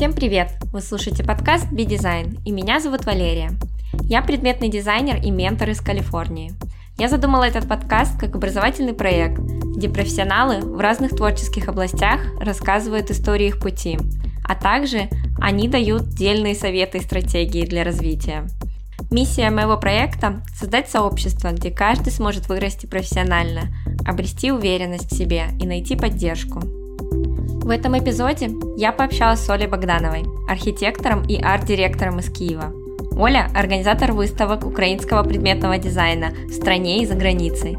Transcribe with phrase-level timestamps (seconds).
[0.00, 0.52] Всем привет!
[0.72, 3.50] Вы слушаете подкаст B-Design, и меня зовут Валерия.
[4.04, 6.54] Я предметный дизайнер и ментор из Калифорнии.
[6.96, 13.48] Я задумала этот подкаст как образовательный проект, где профессионалы в разных творческих областях рассказывают истории
[13.48, 13.98] их пути,
[14.48, 18.46] а также они дают дельные советы и стратегии для развития.
[19.10, 23.64] Миссия моего проекта– создать сообщество, где каждый сможет вырасти профессионально,
[24.06, 26.79] обрести уверенность в себе и найти поддержку.
[27.62, 32.72] В этом эпизоде я пообщалась с Олей Богдановой, архитектором и арт-директором из Киева.
[33.16, 37.76] Оля– организатор выставок украинского предметного дизайна в стране и за границей.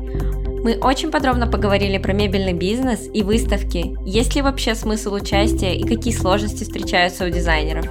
[0.64, 5.84] Мы очень подробно поговорили про мебельный бизнес и выставки, есть ли вообще смысл участия и
[5.84, 7.88] какие сложности встречаются у дизайнеров.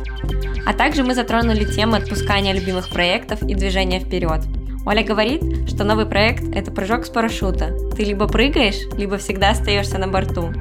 [0.65, 4.43] А также мы затронули тему отпускания любимых проектов и движения вперед.
[4.87, 7.77] Оля говорит, что новый проект– это прыжок с парашюта.
[7.97, 10.53] Ты либо прыгаешь, либо всегда остаешься на борту.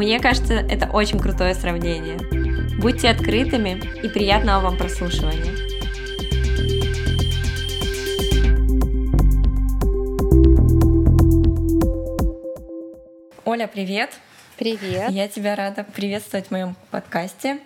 [0.00, 2.16] Мне кажется, это очень крутое сравнение.
[2.80, 5.52] Будьте открытыми и приятного вам прослушивания.
[13.44, 14.18] Оля, привет!
[14.60, 15.10] Привет.
[15.10, 17.60] Я тебя рада приветствовать в моем подкасте.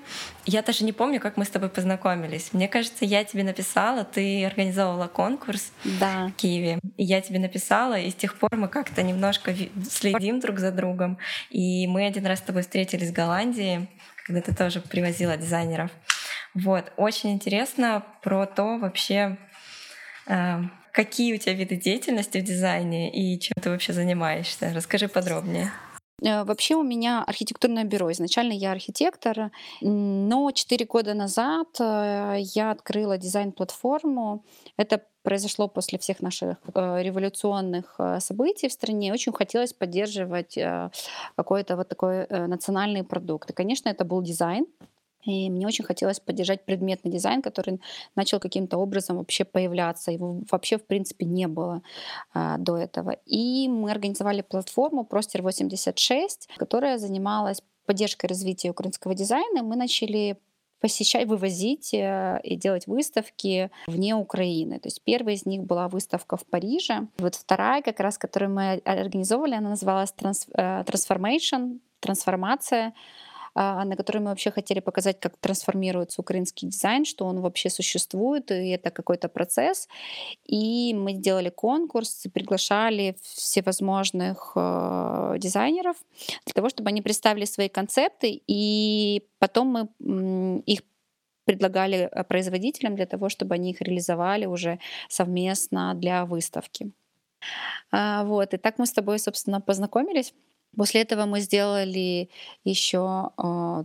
[0.47, 2.53] Я даже не помню, как мы с тобой познакомились.
[2.53, 6.29] Мне кажется, я тебе написала, ты организовывала конкурс да.
[6.29, 6.79] в Киеве.
[6.97, 9.53] Я тебе написала, и с тех пор мы как-то немножко
[9.91, 11.19] следим друг за другом.
[11.51, 13.89] И мы один раз с тобой встретились в Голландии,
[14.25, 15.91] когда ты тоже привозила дизайнеров.
[16.55, 19.37] Вот, очень интересно про то вообще,
[20.29, 20.61] э,
[20.93, 24.71] какие у тебя виды деятельности в дизайне и чем ты вообще занимаешься.
[24.73, 25.73] Расскажи подробнее.
[26.25, 28.11] Э, вообще у меня архитектурное бюро.
[28.13, 34.45] Изначально я архитектор, но 4 года назад э, я открыла дизайн-платформу.
[34.77, 39.13] Это произошло после всех наших э, революционных событий в стране.
[39.13, 40.59] Очень хотелось поддерживать
[41.37, 43.51] какой-то вот такой национальный продукт.
[43.51, 44.67] И, конечно, это был дизайн.
[45.25, 47.81] И мне очень хотелось поддержать предметный дизайн, который
[48.15, 50.11] начал каким-то образом вообще появляться.
[50.11, 51.83] Его вообще, в принципе, не было
[52.33, 53.17] а, до этого.
[53.27, 59.63] И мы организовали платформу Простер 86, которая занималась поддержкой развития украинского дизайна.
[59.63, 60.39] Мы начали
[60.85, 64.79] посещать, вывозить э, и делать выставки вне Украины.
[64.79, 67.09] То есть первая из них была выставка в Париже.
[67.17, 72.93] Вот вторая, как раз, которую мы организовывали, она называлась э, Transformation, трансформация.
[73.55, 78.51] А, на которой мы вообще хотели показать, как трансформируется украинский дизайн, что он вообще существует,
[78.51, 79.89] и это какой-то процесс.
[80.45, 85.97] И мы сделали конкурс, приглашали всевозможных э, дизайнеров
[86.45, 90.81] для того, чтобы они представили свои концепты, и потом мы их
[91.45, 96.91] предлагали э, производителям для того, чтобы они их реализовали уже совместно для выставки.
[97.93, 100.35] А, вот, и так мы с тобой, собственно, познакомились.
[100.77, 102.31] После этого мы сделали
[102.65, 103.85] еще э,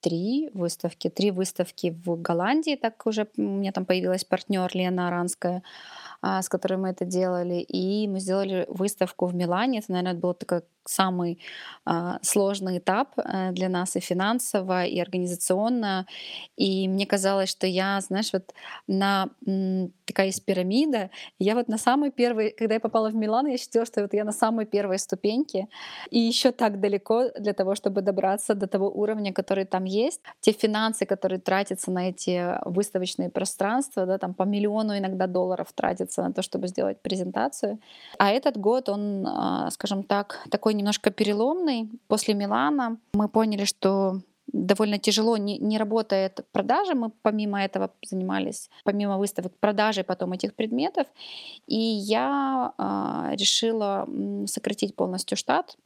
[0.00, 1.08] три выставки.
[1.08, 2.76] Три выставки в Голландии.
[2.76, 5.62] Так уже у меня там появилась партнер Лена Аранская,
[6.22, 7.60] э, с которой мы это делали.
[7.60, 9.80] И мы сделали выставку в Милане.
[9.80, 11.38] Это, наверное, было такое самый
[11.84, 16.06] а, сложный этап а, для нас и финансово, и организационно.
[16.56, 18.52] И мне казалось, что я, знаешь, вот
[18.86, 21.10] на м, такая есть пирамида.
[21.38, 24.24] Я вот на самой первой, когда я попала в Милан, я считала, что вот я
[24.24, 25.68] на самой первой ступеньке,
[26.10, 30.20] и еще так далеко для того, чтобы добраться до того уровня, который там есть.
[30.40, 36.22] Те финансы, которые тратятся на эти выставочные пространства, да, там по миллиону иногда долларов тратятся
[36.22, 37.78] на то, чтобы сделать презентацию.
[38.18, 41.90] А этот год, он, а, скажем так, такой немножко переломный.
[42.08, 46.94] После Милана мы поняли, что довольно тяжело, не, не работает продажа.
[46.94, 51.06] Мы помимо этого занимались, помимо выставок, продажей потом этих предметов.
[51.66, 54.08] И я э, решила
[54.46, 55.76] сократить полностью штат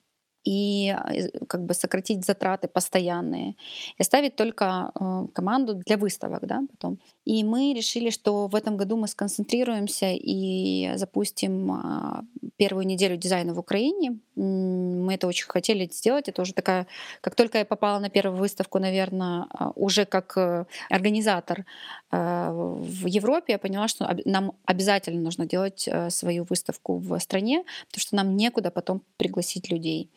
[0.45, 3.51] и э, как бы сократить затраты постоянные
[3.99, 6.99] и оставить только э, команду для выставок, да, потом.
[7.25, 12.25] И мы решили, что в этом году мы сконцентрируемся и запустим а,
[12.57, 14.19] первую неделю дизайна в Украине.
[14.37, 16.28] Мы это очень хотели сделать.
[16.28, 16.87] Это уже такая,
[17.21, 21.65] как только я попала на первую выставку, наверное, а, уже как э, организатор
[22.11, 28.16] в Европе, я поняла, что нам обязательно нужно делать свою выставку в стране, потому что
[28.16, 30.11] нам некуда потом пригласить людей.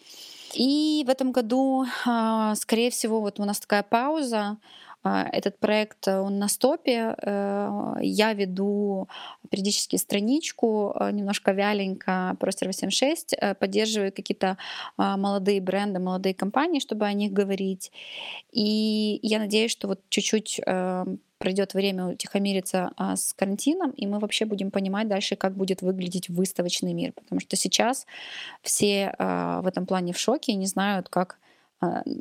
[0.53, 4.57] И в этом году, а, скорее всего, вот у нас такая пауза.
[5.03, 7.15] А, этот проект, э, он на стопе.
[7.21, 9.07] Э, я веду
[9.49, 14.57] периодически страничку, э, немножко вяленько, Простер 86, поддерживаю какие-то
[14.97, 17.91] а, молодые бренды, молодые компании, чтобы о них говорить.
[18.51, 20.61] И я надеюсь, что вот чуть-чуть
[21.43, 26.29] пройдет время утихомириться а, с карантином, и мы вообще будем понимать дальше, как будет выглядеть
[26.29, 27.11] выставочный мир.
[27.11, 28.05] Потому что сейчас
[28.61, 31.39] все а, в этом плане в шоке и не знают, как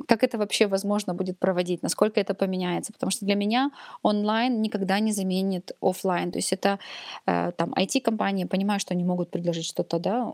[0.07, 3.71] как это вообще возможно будет проводить, насколько это поменяется, потому что для меня
[4.01, 6.31] онлайн никогда не заменит офлайн.
[6.31, 6.79] То есть это
[7.25, 10.31] э, там IT-компании, понимаю, что они могут предложить что-то, да,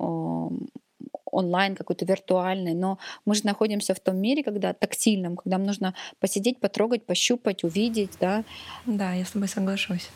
[1.31, 6.59] онлайн какой-то виртуальный, но мы же находимся в том мире, когда тактильном, когда нужно посидеть,
[6.59, 8.43] потрогать, пощупать, увидеть, да.
[8.85, 10.09] Да, я с тобой соглашусь.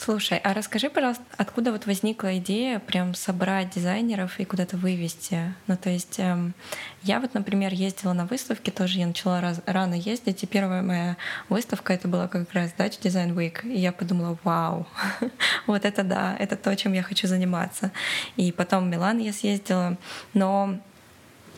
[0.00, 5.52] Слушай, а расскажи, пожалуйста, откуда вот возникла идея прям собрать дизайнеров и куда-то вывести?
[5.66, 6.54] Ну, то есть эм,
[7.02, 11.16] я вот, например, ездила на выставки, тоже я начала раз, рано ездить, и первая моя
[11.48, 14.86] выставка это была как раз Dutch Design Week, и я подумала, вау,
[15.66, 17.90] вот это да, это то, чем я хочу заниматься.
[18.36, 19.96] И потом в Милан я съездила,
[20.32, 20.78] но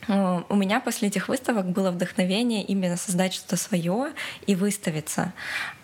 [0.08, 4.12] э, у меня после этих выставок было вдохновение именно создать что-то свое
[4.46, 5.34] и выставиться.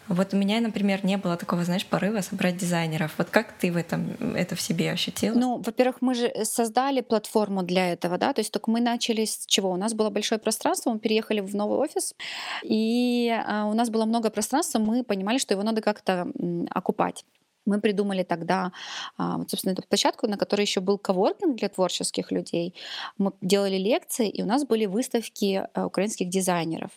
[0.08, 3.14] Вот у меня, например, не было такого, знаешь, порыва собрать дизайнеров.
[3.18, 5.34] Вот как ты в этом это в себе ощутила?
[5.34, 9.46] Ну, во-первых, мы же создали платформу для этого, да, то есть только мы начали с
[9.46, 9.70] чего?
[9.70, 12.14] У нас было большое пространство, мы переехали в новый офис,
[12.62, 16.28] и а, у нас было много пространства, мы понимали, что его надо как-то
[16.70, 17.24] окупать.
[17.66, 18.72] Мы придумали тогда,
[19.16, 22.74] а, вот, собственно, эту площадку, на которой еще был коворкинг для творческих людей.
[23.18, 26.90] Мы делали лекции, и у нас были выставки а, украинских дизайнеров.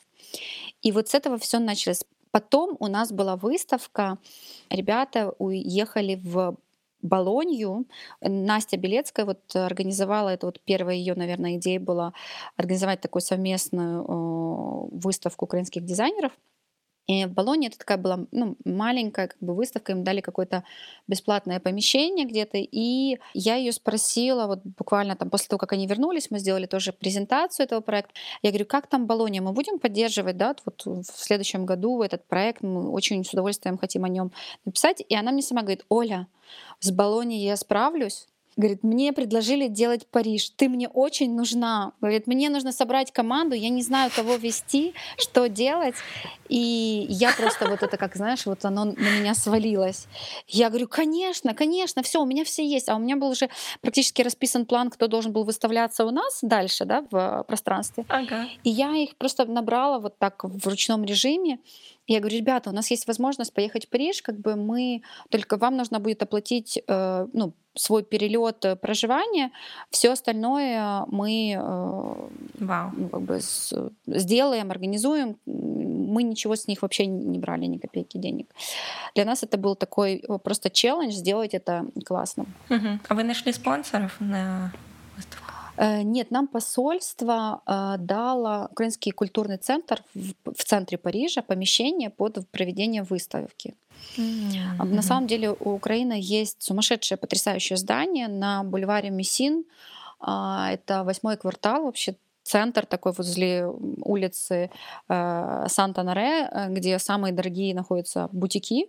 [0.83, 2.03] И вот с этого все началось.
[2.31, 4.17] Потом у нас была выставка,
[4.69, 6.57] ребята уехали в
[7.01, 7.85] Болонью.
[8.21, 12.13] Настя Белецкая вот организовала, это вот первая ее, наверное, идея была
[12.57, 16.33] организовать такую совместную э, выставку украинских дизайнеров.
[17.09, 20.63] И в Болоне это такая была ну, маленькая как бы выставка, им дали какое-то
[21.07, 26.29] бесплатное помещение где-то, и я ее спросила, вот буквально там после того, как они вернулись,
[26.29, 28.13] мы сделали тоже презентацию этого проекта.
[28.43, 32.61] Я говорю, как там Болония, мы будем поддерживать, да, вот в следующем году этот проект,
[32.61, 34.31] мы очень с удовольствием хотим о нем
[34.63, 35.03] написать.
[35.09, 36.27] И она мне сама говорит, Оля,
[36.79, 40.49] с Болонией я справлюсь, Говорит, мне предложили делать Париж.
[40.49, 41.93] Ты мне очень нужна.
[42.01, 45.95] Говорит, мне нужно собрать команду, я не знаю, кого вести, что делать.
[46.49, 50.07] И я просто вот это, как знаешь, вот оно на меня свалилось.
[50.47, 52.89] Я говорю, конечно, конечно, все, у меня все есть.
[52.89, 53.49] А у меня был уже
[53.81, 58.05] практически расписан план, кто должен был выставляться у нас дальше, да, в пространстве.
[58.09, 58.47] Ага.
[58.63, 61.59] И я их просто набрала вот так в ручном режиме.
[62.09, 65.77] Я говорю, ребята, у нас есть возможность поехать в Париж, как бы мы, только вам
[65.77, 69.51] нужно будет оплатить, э, ну, свой перелет э, проживания,
[69.91, 71.59] все остальное мы э,
[72.59, 72.91] Вау.
[72.97, 73.73] Ну, как бы с,
[74.07, 75.37] сделаем, организуем.
[75.45, 78.47] Мы ничего с них вообще не брали, ни копейки денег.
[79.13, 82.47] Для нас это был такой просто челлендж сделать это классно.
[82.71, 82.99] Угу.
[83.07, 84.73] А вы нашли спонсоров на
[85.15, 85.48] выставку?
[85.79, 93.03] Э, нет, нам посольство э, дало Украинский культурный центр в центре Парижа помещение под проведение
[93.03, 93.75] выставки.
[94.17, 94.83] Mm-hmm.
[94.83, 99.63] На самом деле у Украины есть сумасшедшее, потрясающее здание на бульваре Мессин.
[100.19, 103.65] А, это восьмой квартал, вообще центр такой возле
[104.03, 104.71] улицы
[105.07, 108.87] э, Санта-Наре, где самые дорогие находятся бутики.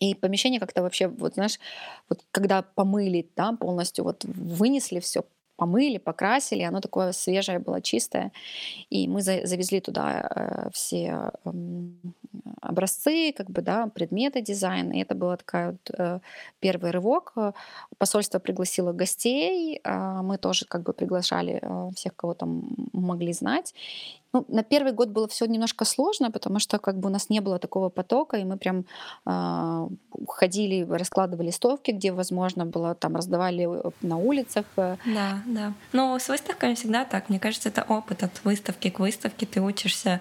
[0.00, 1.58] И помещение как-то вообще, вот знаешь,
[2.08, 5.24] вот когда помыли, да, полностью вот вынесли все,
[5.58, 8.30] помыли, покрасили, оно такое свежее было, чистое.
[8.90, 12.14] И мы завезли туда э, все эм,
[12.62, 14.92] образцы, как бы, да, предметы дизайна.
[14.92, 16.20] И это был такой вот э,
[16.60, 17.34] первый рывок.
[17.98, 22.62] Посольство пригласило гостей, а мы тоже как бы приглашали э, всех, кого там
[22.92, 23.74] могли знать.
[24.34, 27.40] Ну, на первый год было все немножко сложно, потому что как бы у нас не
[27.40, 28.84] было такого потока, и мы прям
[29.24, 29.88] э,
[30.28, 34.66] ходили, раскладывали листовки, где возможно было, там раздавали э, на улицах.
[34.76, 34.96] Э.
[35.06, 35.72] Да, да.
[35.92, 37.30] Но с выставками всегда так.
[37.30, 39.46] Мне кажется, это опыт от выставки к выставке.
[39.46, 40.20] Ты учишься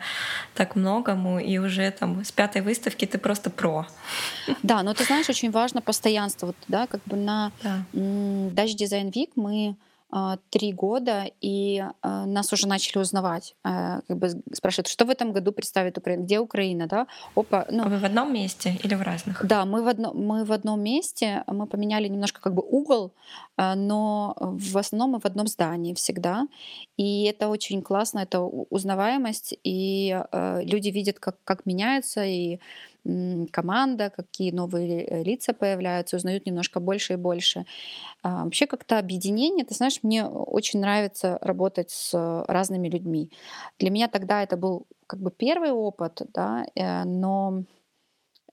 [0.56, 3.88] так многому, и уже там с пятой выставки ты просто про.
[4.64, 6.48] Да, но ты знаешь, очень важно постоянство.
[6.48, 7.84] Вот, да, как бы на да.
[7.94, 9.76] Dutch Design Week мы
[10.50, 15.34] три года, и а, нас уже начали узнавать, а, как бы спрашивают, что в этом
[15.34, 17.08] году представит Украина, где Украина, да?
[17.36, 19.46] Опа, ну, а вы в одном месте или в разных?
[19.46, 23.12] Да, мы в, одно, мы в одном месте, мы поменяли немножко как бы угол,
[23.58, 26.48] но в основном мы в одном здании всегда,
[26.96, 32.60] и это очень классно, это узнаваемость, и люди видят, как, как меняется, и
[33.52, 37.66] команда, какие новые э, лица появляются, узнают немножко больше и больше.
[38.24, 42.14] А, вообще как-то объединение, ты знаешь, мне очень нравится работать с
[42.48, 43.32] разными людьми.
[43.80, 47.64] Для меня тогда это был как бы первый опыт, да, э, но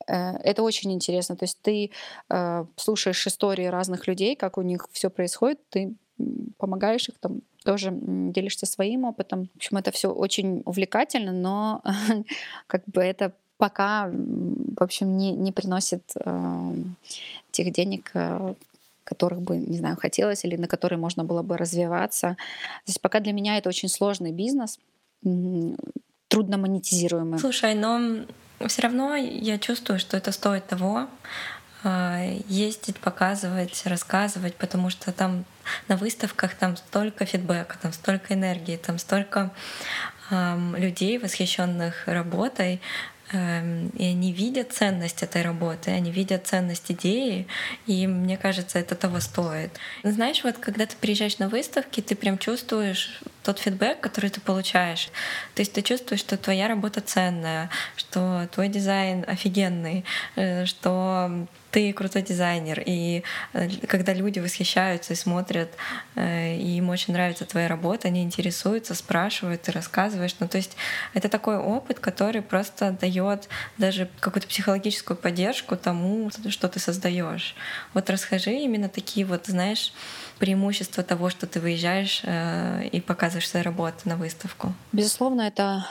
[0.06, 1.36] э, это очень интересно.
[1.36, 1.90] То есть ты
[2.76, 5.94] слушаешь истории разных людей, как у них все происходит, ты
[6.58, 9.50] помогаешь их там тоже делишься своим опытом.
[9.54, 11.82] В общем, это все очень увлекательно, но
[12.66, 16.74] как бы это пока, в общем, не, не приносит э,
[17.50, 18.54] тех денег, э,
[19.04, 22.36] которых бы, не знаю, хотелось или на которые можно было бы развиваться.
[22.84, 24.78] То есть пока для меня это очень сложный бизнес,
[26.28, 27.38] трудно монетизируемый.
[27.38, 28.24] Слушай, но
[28.66, 31.06] все равно я чувствую, что это стоит того,
[31.86, 32.18] а,
[32.48, 35.44] ездить, показывать, рассказывать, потому что там
[35.86, 39.50] на выставках там столько фидбэка, там столько энергии, там столько
[40.30, 42.80] эм, людей, восхищенных работой,
[43.32, 47.46] и они видят ценность этой работы, они видят ценность идеи,
[47.86, 49.70] и мне кажется, это того стоит.
[50.02, 55.08] Знаешь, вот когда ты приезжаешь на выставки, ты прям чувствуешь тот фидбэк, который ты получаешь.
[55.54, 60.04] То есть ты чувствуешь, что твоя работа ценная, что твой дизайн офигенный,
[60.36, 65.70] э, что ты крутой дизайнер, и э, когда люди восхищаются и смотрят,
[66.14, 70.36] э, и им очень нравится твоя работа, они интересуются, спрашивают, ты рассказываешь.
[70.38, 70.76] Ну, то есть
[71.14, 77.56] это такой опыт, который просто дает даже какую-то психологическую поддержку тому, что ты создаешь.
[77.92, 79.92] Вот расскажи именно такие вот, знаешь,
[80.38, 84.72] преимущества того, что ты выезжаешь э, и показываешь свою работу на выставку?
[84.92, 85.84] Безусловно, это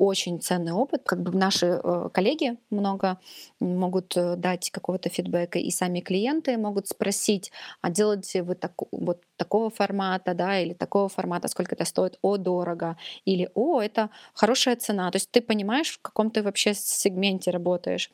[0.00, 1.02] очень ценный опыт.
[1.04, 3.18] Как бы наши э, коллеги много
[3.60, 7.52] могут э, дать какого-то фидбэка, и сами клиенты могут спросить,
[7.82, 12.38] а делаете вы так, вот такого формата, да, или такого формата, сколько это стоит, о,
[12.38, 15.10] дорого, или о, это хорошая цена.
[15.10, 18.10] То есть ты понимаешь, в каком ты вообще сегменте работаешь.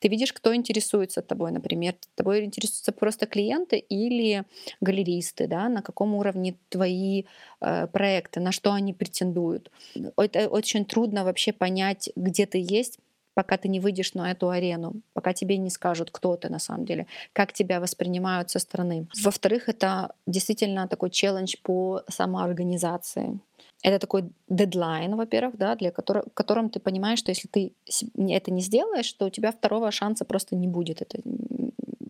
[0.00, 4.44] Ты видишь, кто интересуется тобой, например, тобой интересуются просто клиенты или
[4.80, 7.24] галеристы, да, на каком уровне твои
[7.60, 9.70] э, проекты, на что они претендуют.
[10.16, 12.98] Это очень трудно вообще понять, где ты есть,
[13.34, 16.84] пока ты не выйдешь на эту арену, пока тебе не скажут, кто ты на самом
[16.84, 19.06] деле, как тебя воспринимают со стороны.
[19.22, 23.38] Во-вторых, это действительно такой челлендж по самоорганизации.
[23.82, 27.72] Это такой дедлайн, во-первых, да, для которого, которым ты понимаешь, что если ты
[28.16, 31.20] это не сделаешь, то у тебя второго шанса просто не будет это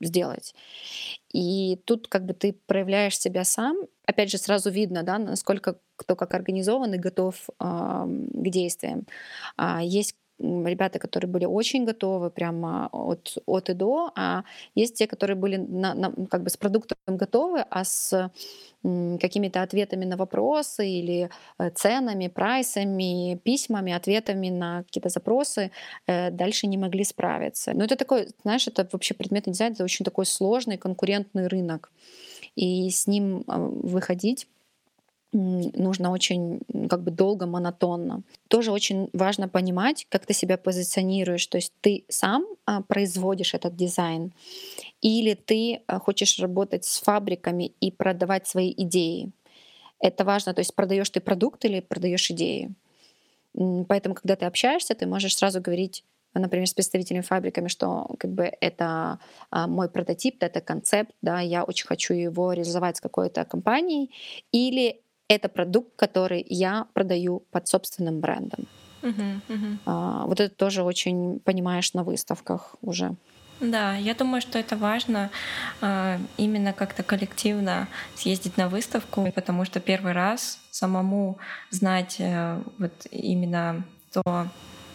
[0.00, 0.54] сделать.
[1.32, 3.76] И тут как бы ты проявляешь себя сам.
[4.06, 9.06] Опять же, сразу видно, да, насколько кто как организован и готов э, к действиям.
[9.56, 15.06] А есть ребята, которые были очень готовы прямо от, от и до, а есть те,
[15.06, 18.30] которые были на, на, как бы с продуктом готовы, а с
[18.82, 25.72] какими-то ответами на вопросы или э, ценами, прайсами, письмами, ответами на какие-то запросы
[26.06, 27.72] э, дальше не могли справиться.
[27.74, 31.90] Но это такой, знаешь, это вообще предметный дизайн, это очень такой сложный конкурентный рынок.
[32.54, 34.46] И с ним а, выходить
[35.32, 38.22] нужно очень как бы долго, монотонно.
[38.48, 41.46] Тоже очень важно понимать, как ты себя позиционируешь.
[41.46, 44.32] То есть ты сам а, производишь этот дизайн,
[45.02, 49.30] или ты а, хочешь работать с фабриками и продавать свои идеи.
[50.00, 52.74] Это важно, то есть продаешь ты продукт или продаешь идеи.
[53.88, 56.04] Поэтому, когда ты общаешься, ты можешь сразу говорить,
[56.34, 59.18] например, с представителями фабриками, что как бы это
[59.50, 64.10] а, мой прототип, это концепт, да, я очень хочу его реализовать с какой-то компанией,
[64.52, 68.66] или это продукт, который я продаю под собственным брендом.
[69.02, 69.76] Uh-huh, uh-huh.
[69.86, 73.14] А, вот это тоже очень понимаешь на выставках уже.
[73.60, 75.30] Да, я думаю, что это важно
[75.80, 81.38] э, именно как-то коллективно съездить на выставку, потому что первый раз самому
[81.70, 83.82] знать э, вот именно
[84.12, 84.46] то,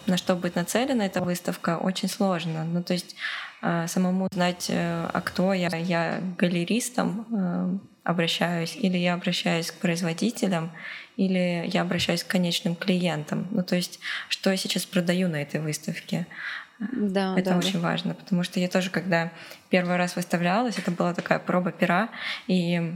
[0.06, 2.64] на что будет нацелена эта выставка, очень сложно.
[2.64, 3.16] Ну, то есть
[3.60, 9.74] э, самому знать, э, а кто я, я галеристом, э, обращаюсь, или я обращаюсь к
[9.74, 10.70] производителям,
[11.16, 13.48] или я обращаюсь к конечным клиентам.
[13.50, 16.26] Ну, то есть, что я сейчас продаю на этой выставке.
[16.78, 17.88] Да, это да, очень да.
[17.88, 19.32] важно, потому что я тоже, когда
[19.70, 22.08] первый раз выставлялась, это была такая проба пера,
[22.46, 22.94] и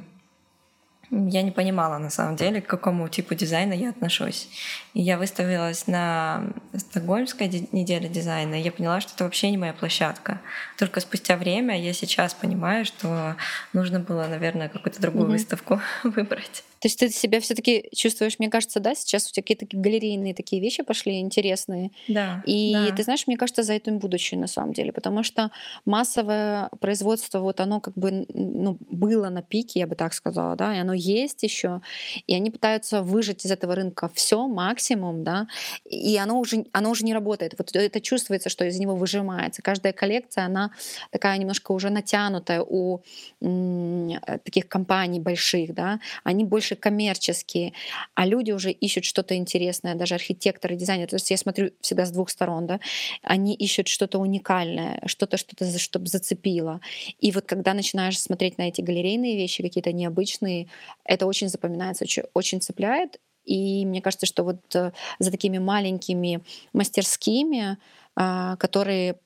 [1.11, 4.49] я не понимала на самом деле, к какому типу дизайна я отношусь.
[4.95, 6.43] И я выставилась на
[6.77, 10.41] Стокгольмской неделе дизайна, и я поняла, что это вообще не моя площадка.
[10.77, 13.37] Только спустя время я сейчас понимаю, что
[13.73, 15.33] нужно было, наверное, какую-то другую mm-hmm.
[15.33, 16.65] выставку выбрать.
[16.81, 20.63] То есть ты себя все-таки чувствуешь, мне кажется, да, сейчас у тебя какие-то галерейные такие
[20.63, 21.91] вещи пошли интересные.
[22.09, 22.43] Да.
[22.47, 22.95] И да.
[22.95, 25.51] ты знаешь, мне кажется, за этим будущее на самом деле, потому что
[25.85, 30.75] массовое производство, вот оно как бы ну, было на пике, я бы так сказала, да,
[30.75, 31.81] и оно есть еще,
[32.27, 35.47] и они пытаются выжать из этого рынка все максимум, да,
[35.85, 37.55] и оно уже, оно уже не работает.
[37.59, 39.63] Вот это чувствуется, что из него выжимается.
[39.63, 40.71] Каждая коллекция, она
[41.11, 43.01] такая немножко уже натянутая у
[43.41, 47.73] м- таких компаний больших, да, они больше больше коммерческие,
[48.15, 51.09] а люди уже ищут что-то интересное, даже архитекторы, дизайнеры.
[51.09, 52.81] То есть я смотрю всегда с двух сторон, да,
[53.23, 56.81] они ищут что-то уникальное, что-то, что-то, чтобы зацепило.
[57.21, 60.67] И вот когда начинаешь смотреть на эти галерейные вещи, какие-то необычные,
[61.05, 63.21] это очень запоминается, очень, очень цепляет.
[63.45, 66.43] И мне кажется, что вот э, за такими маленькими
[66.75, 67.79] мастерскими,
[68.15, 69.17] а, которые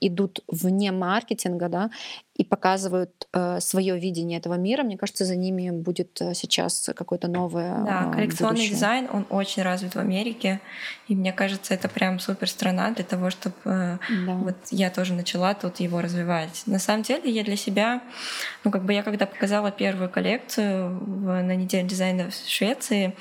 [0.00, 1.90] идут вне маркетинга, да,
[2.36, 7.28] и показывают э, свое видение этого мира, мне кажется, за ними будет э, сейчас какое-то
[7.28, 7.84] новое.
[7.84, 8.74] Да, э, коллекционный будущее.
[8.74, 10.60] дизайн, он очень развит в Америке,
[11.08, 14.34] и мне кажется, это прям супер страна для того, чтобы э, Да.
[14.34, 16.62] вот я тоже начала тут его развивать.
[16.66, 18.00] На самом деле я для себя,
[18.64, 23.14] ну как бы я когда показала первую коллекцию в- на неделе дизайна в Швеции,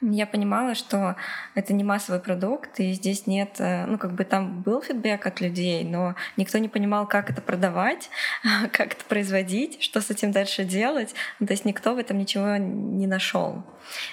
[0.00, 1.16] я понимала, что
[1.54, 5.40] это не массовый продукт, и здесь нет, э, ну как бы там был фидбэк от
[5.40, 8.10] людей, но никто не понимал, как это продавать,
[8.72, 11.14] как это производить, что с этим дальше делать.
[11.40, 13.64] Ну, То есть никто в этом ничего не нашел.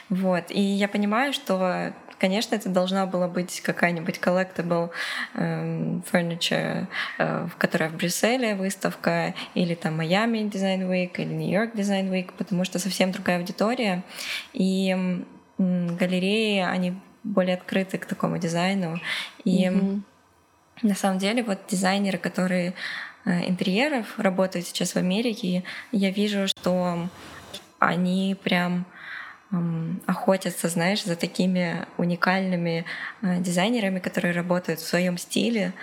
[0.10, 0.46] Вот.
[0.50, 4.90] И я понимаю, что Конечно, это должна была быть какая-нибудь collectible
[5.34, 6.88] эм, furniture,
[7.18, 12.64] э, которая в Брюсселе выставка, или там Майами Design Week, или Нью-Йорк Design Week, потому
[12.64, 14.02] что совсем другая аудитория.
[14.54, 15.26] И
[15.58, 19.00] галереи, они более открыты к такому дизайну.
[19.44, 20.04] И Мгм.
[20.82, 22.74] на самом деле вот дизайнеры, которые
[23.26, 27.10] э, интерьеров работают сейчас в Америке, я вижу, что
[27.80, 28.86] они прям
[30.06, 32.86] охотятся, знаешь, за такими уникальными
[33.22, 35.74] э, дизайнерами, которые работают в своем стиле.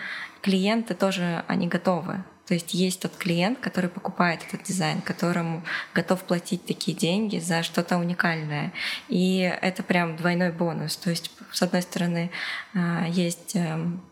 [0.43, 2.25] Клиенты тоже, они готовы.
[2.47, 5.63] То есть есть тот клиент, который покупает этот дизайн, которому
[5.95, 8.73] готов платить такие деньги за что-то уникальное.
[9.09, 10.97] И это прям двойной бонус.
[10.97, 12.31] То есть, с одной стороны,
[12.75, 14.03] э, есть эм,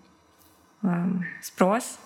[0.82, 1.98] эм, спрос,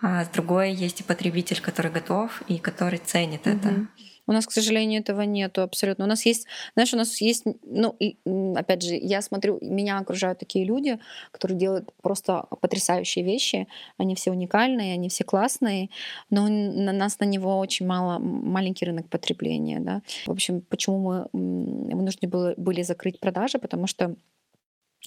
[0.00, 3.86] а с другой есть и потребитель, который готов и который ценит это.
[4.28, 6.04] У нас, к сожалению, этого нету абсолютно.
[6.04, 8.18] У нас есть, знаешь, у нас есть, ну, и,
[8.54, 10.98] опять же, я смотрю, меня окружают такие люди,
[11.32, 13.66] которые делают просто потрясающие вещи.
[13.96, 15.88] Они все уникальные, они все классные,
[16.30, 20.02] но на нас на него очень мало, маленький рынок потребления, да.
[20.26, 24.14] В общем, почему мы вынуждены были, были закрыть продажи, потому что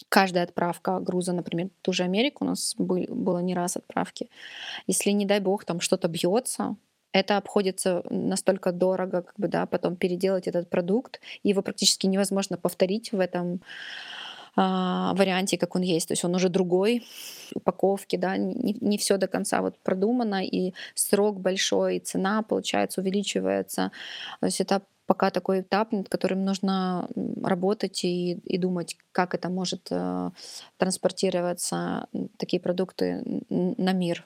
[0.10, 4.30] каждая отправка груза, например, ту же Америку, у нас был, было не раз отправки.
[4.88, 6.76] Если, не дай бог, там что-то бьется,
[7.14, 13.12] это обходится настолько дорого, как бы, да, потом переделать этот продукт, его практически невозможно повторить
[13.12, 13.62] в этом
[14.56, 16.08] а, варианте, как он есть.
[16.08, 17.06] То есть он уже другой,
[17.54, 23.02] упаковки, да, не, не все до конца вот продумано, и срок большой, и цена, получается,
[23.02, 23.92] увеличивается.
[24.40, 27.08] То есть это пока такой этап, над которым нужно
[27.44, 30.32] работать и, и думать, как это может э,
[30.78, 34.26] транспортироваться, такие продукты на мир.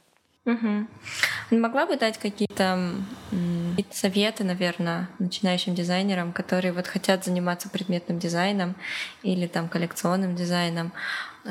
[1.51, 2.63] Не Могла бы дать какие-то
[3.31, 8.75] м, какие-то советы, наверное, начинающим дизайнерам, которые вот хотят заниматься предметным дизайном
[9.23, 10.91] или там коллекционным дизайном,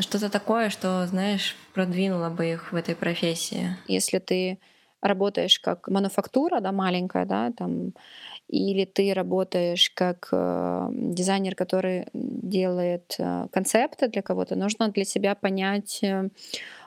[0.01, 3.77] что-то такое, что, знаешь, продвинуло бы их в этой профессии.
[3.87, 4.59] Если ты
[5.01, 7.93] работаешь как мануфактура, да, маленькая, да, там,
[8.49, 15.35] или ты работаешь как э, дизайнер, который делает э, концепты для кого-то, нужно для себя
[15.35, 16.31] понять э,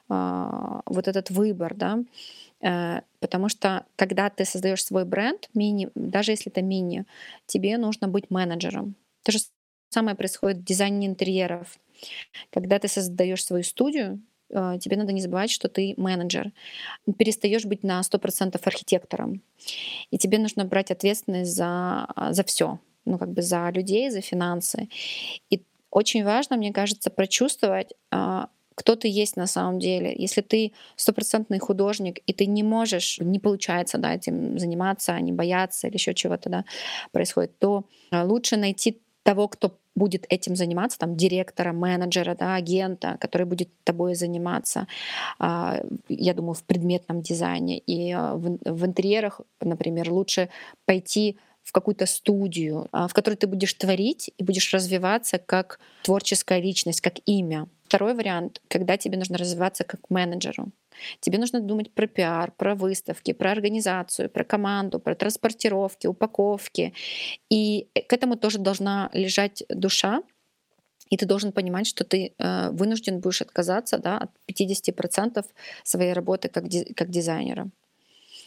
[0.09, 1.99] вот этот выбор, да,
[2.61, 7.05] Э, потому что когда ты создаешь свой бренд, мини, даже если это мини,
[7.45, 8.95] тебе нужно быть менеджером.
[9.23, 9.39] То же
[9.89, 11.77] самое происходит в дизайне интерьеров.
[12.51, 16.51] Когда ты создаешь свою студию, э, тебе надо не забывать, что ты менеджер.
[17.17, 19.41] Перестаешь быть на 100% архитектором.
[20.11, 22.79] И тебе нужно брать ответственность за, за все.
[23.05, 24.89] Ну, как бы за людей, за финансы.
[25.49, 30.13] И очень важно, мне кажется, прочувствовать, а, кто ты есть на самом деле.
[30.15, 35.87] Если ты стопроцентный художник, и ты не можешь, не получается да, этим заниматься, не бояться
[35.87, 36.65] или еще чего-то да,
[37.11, 43.17] происходит, то а, лучше найти того, кто будет этим заниматься, там, директора, менеджера, да, агента,
[43.19, 44.87] который будет тобой заниматься,
[45.39, 47.79] а, я думаю, в предметном дизайне.
[47.79, 50.49] И в, в интерьерах, например, лучше
[50.85, 56.61] пойти в какую-то студию, а, в которой ты будешь творить и будешь развиваться как творческая
[56.61, 57.67] личность, как имя.
[57.83, 60.71] Второй вариант, когда тебе нужно развиваться как менеджеру.
[61.19, 66.93] Тебе нужно думать про пиар, про выставки, про организацию, про команду, про транспортировки, упаковки.
[67.49, 70.23] И к этому тоже должна лежать душа,
[71.09, 75.45] и ты должен понимать, что ты э, вынужден будешь отказаться да, от 50%
[75.83, 77.69] своей работы как, ди- как дизайнера.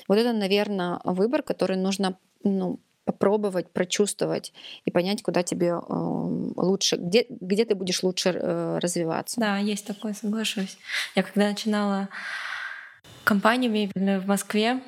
[0.08, 4.52] Вот это, наверное, выбор, который нужно ну, попробовать, прочувствовать
[4.84, 9.40] и понять, куда тебе э, лучше, где, где ты будешь лучше э, развиваться.
[9.40, 10.78] Да, есть такое, соглашусь.
[11.16, 12.08] Я когда начинала
[13.24, 14.80] компанию мебельную в Москве,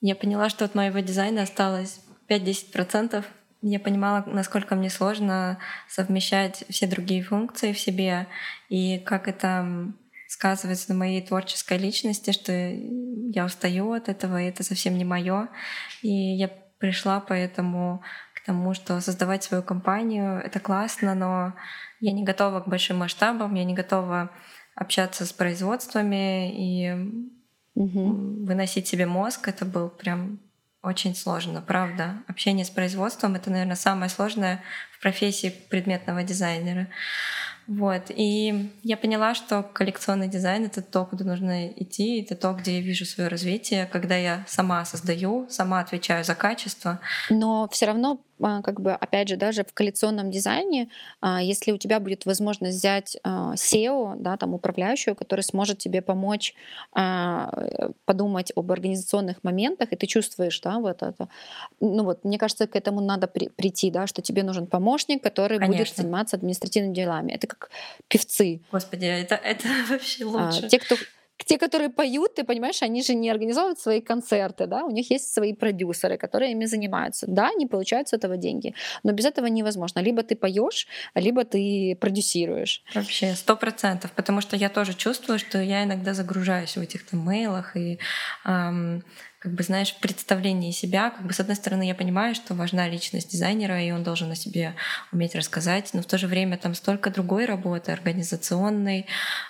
[0.00, 3.24] я поняла, что от моего дизайна осталось 5-10%.
[3.62, 8.26] Я понимала, насколько мне сложно совмещать все другие функции в себе
[8.68, 9.92] и как это
[10.26, 15.48] сказывается на моей творческой личности, что я устаю от этого, и это совсем не мое.
[16.02, 16.48] И я
[16.80, 18.02] пришла поэтому
[18.34, 21.54] к тому, что создавать свою компанию— это классно, но
[22.00, 24.30] я не готова к большим масштабам, я не готова
[24.74, 27.30] общаться с производствами и
[27.74, 28.46] угу.
[28.46, 30.40] выносить себе мозг, это был прям
[30.82, 32.22] очень сложно, правда.
[32.26, 34.62] Общение с производством— это, наверное, самое сложное
[34.92, 36.88] в профессии предметного дизайнера.
[37.70, 38.10] Вот.
[38.10, 42.80] И я поняла, что коллекционный дизайн— это то, куда нужно идти, это то, где я
[42.80, 46.98] вижу свое развитие, когда я сама создаю, сама отвечаю за качество.
[47.30, 50.88] Но все равно как бы, опять же, даже в коллекционном дизайне,
[51.20, 56.02] а, если у тебя будет возможность взять а, SEO, да, там управляющую, который сможет тебе
[56.02, 56.54] помочь
[58.04, 61.28] подумать об организационных моментах, и ты чувствуешь, да, вот это.
[61.80, 65.58] Ну вот, мне кажется, к этому надо при, прийти, да, что тебе нужен помощник, который
[65.58, 65.84] Конечно.
[65.84, 67.32] будет заниматься административными делами.
[67.32, 67.70] Это как
[68.08, 68.60] певцы.
[68.72, 70.66] Господи, это, это вообще лучше.
[70.66, 70.96] А, те, кто
[71.44, 75.32] те, которые поют, ты понимаешь, они же не организовывают свои концерты, да, у них есть
[75.32, 77.26] свои продюсеры, которые ими занимаются.
[77.28, 80.00] Да, они получают с этого деньги, но без этого невозможно.
[80.00, 82.82] Либо ты поешь, либо ты продюсируешь.
[82.94, 87.20] Вообще, сто процентов, потому что я тоже чувствую, что я иногда загружаюсь в этих там
[87.20, 87.98] мейлах и
[88.44, 89.02] эм,
[89.40, 93.30] как бы, знаешь, представлении себя, как бы, с одной стороны, я понимаю, что важна личность
[93.32, 94.74] дизайнера, и он должен о себе
[95.12, 99.06] уметь рассказать, но в то же время там столько другой работы, организационной,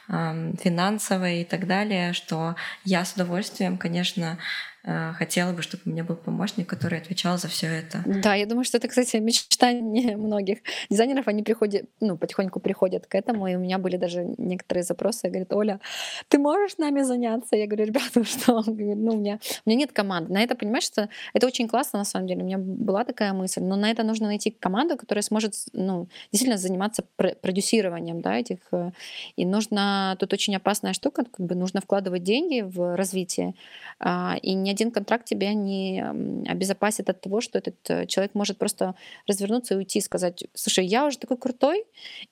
[0.08, 4.38] финансовой и так далее, что я с удовольствием, конечно,
[4.82, 8.02] хотела бы, чтобы у меня был помощник, который отвечал за все это.
[8.06, 11.28] Да, я думаю, что это, кстати, мечтание многих дизайнеров.
[11.28, 15.28] Они приходят, ну, потихоньку приходят к этому, и у меня были даже некоторые запросы.
[15.28, 15.80] Говорят, Оля,
[16.28, 17.56] ты можешь нами заняться?
[17.56, 18.62] Я говорю, ребята, что?
[18.66, 18.72] Ну,
[19.12, 20.32] у меня, у меня нет команды.
[20.32, 22.42] На это, понимаешь, что это очень классно, на самом деле.
[22.42, 26.58] У меня была такая мысль, но на это нужно найти команду, которая сможет, ну, действительно
[26.58, 28.58] заниматься продюсированием, да, этих.
[28.72, 28.92] Э,
[29.36, 33.54] и нужно, тут очень опасная штука, как бы нужно вкладывать деньги в развитие,
[33.98, 36.04] а, и не один контракт тебя не
[36.46, 38.94] обезопасит от того, что этот э, человек может просто
[39.26, 41.84] развернуться и уйти и сказать, слушай, я уже такой крутой,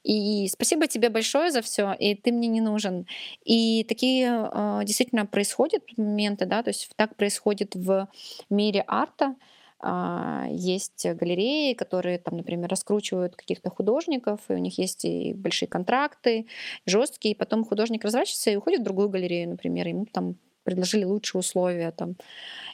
[0.05, 3.07] и спасибо тебе большое за все, и ты мне не нужен.
[3.45, 8.09] И такие э, действительно происходят моменты, да, то есть так происходит в
[8.51, 9.35] мире арта,
[9.81, 15.69] а, есть галереи, которые там, например, раскручивают каких-то художников, и у них есть и большие
[15.69, 16.47] контракты,
[16.85, 20.37] жесткие, и потом художник разворачивается и уходит в другую галерею, например, ему там
[20.69, 22.17] предложили лучшие условия там.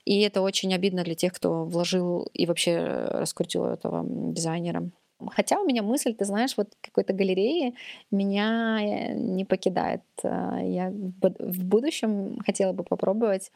[0.05, 2.79] И это очень обидно для тех, кто вложил и вообще
[3.11, 4.91] раскрутил этого дизайнера.
[5.31, 7.75] Хотя у меня мысль, ты знаешь, вот какой-то галереи
[8.11, 10.03] меня э, не покидает.
[10.25, 13.53] Э, я в будущем хотела бы попробовать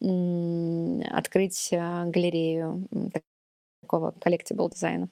[0.00, 2.88] открыть э, галерею
[3.82, 5.08] такого коллективного дизайна.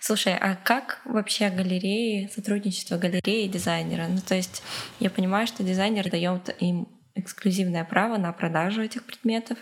[0.00, 4.06] Слушай, а как вообще галереи, сотрудничество галереи и дизайнера?
[4.08, 4.62] Ну, то есть
[4.98, 9.58] я понимаю, что дизайнер дает им эксклюзивное право на продажу этих предметов.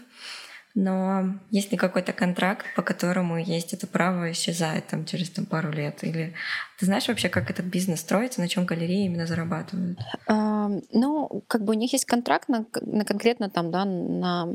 [0.75, 5.73] Но есть ли какой-то контракт, по которому есть это право исчезает там, через там, пару
[5.73, 6.05] лет?
[6.05, 6.35] Или
[6.79, 9.99] ты знаешь вообще, как этот бизнес строится, на чем галереи именно зарабатывают?
[10.29, 14.55] А, ну, как бы у них есть контракт на, на конкретно там, да, на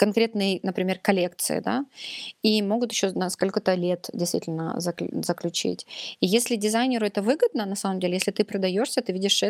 [0.00, 1.84] конкретной, например, коллекции, да,
[2.42, 5.86] и могут еще на сколько-то лет действительно заключить.
[6.20, 9.44] И если дизайнеру это выгодно, на самом деле, если ты продаешься, ты видишь,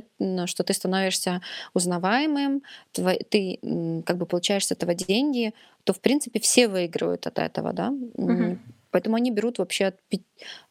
[0.47, 1.41] что ты становишься
[1.73, 3.59] узнаваемым, ты
[4.05, 5.53] как бы получаешь с этого деньги,
[5.85, 7.91] то, в принципе, все выигрывают от этого, да.
[8.15, 8.59] Угу.
[8.91, 9.97] Поэтому они берут вообще от,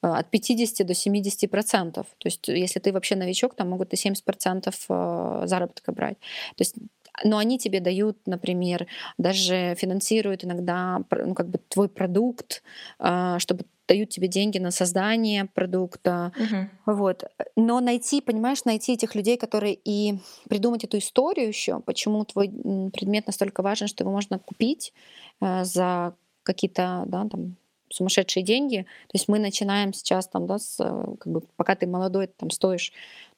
[0.02, 2.06] от 50 до 70 процентов.
[2.18, 6.18] То есть, если ты вообще новичок, там могут и 70 процентов э, заработка брать.
[6.58, 6.76] То есть
[7.23, 12.63] но они тебе дают, например, даже финансируют иногда ну, как бы твой продукт,
[12.99, 16.32] а, чтобы дают тебе деньги на создание продукта.
[16.38, 16.95] Угу.
[16.95, 17.23] Вот.
[17.55, 23.25] Но найти, понимаешь, найти этих людей, которые и придумать эту историю еще, почему твой предмет
[23.25, 24.93] настолько важен, что его можно купить
[25.41, 27.55] э, за какие-то, да, там,
[27.91, 28.86] сумасшедшие деньги.
[29.08, 32.51] То есть мы начинаем сейчас там, да, с, э, как бы, пока ты молодой, там
[32.51, 32.93] стоишь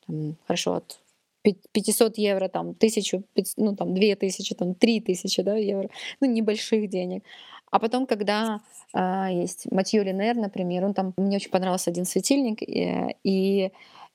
[0.06, 1.00] там, хорошо от
[1.44, 3.24] 500 евро, там, 1000,
[3.58, 7.24] ну, там, 2000, там, 3000, да, евро, ну, небольших денег.
[7.72, 8.60] А потом, когда
[8.94, 13.72] э, есть Матьё Линер, например, он там, мне очень понравился один светильник, и, и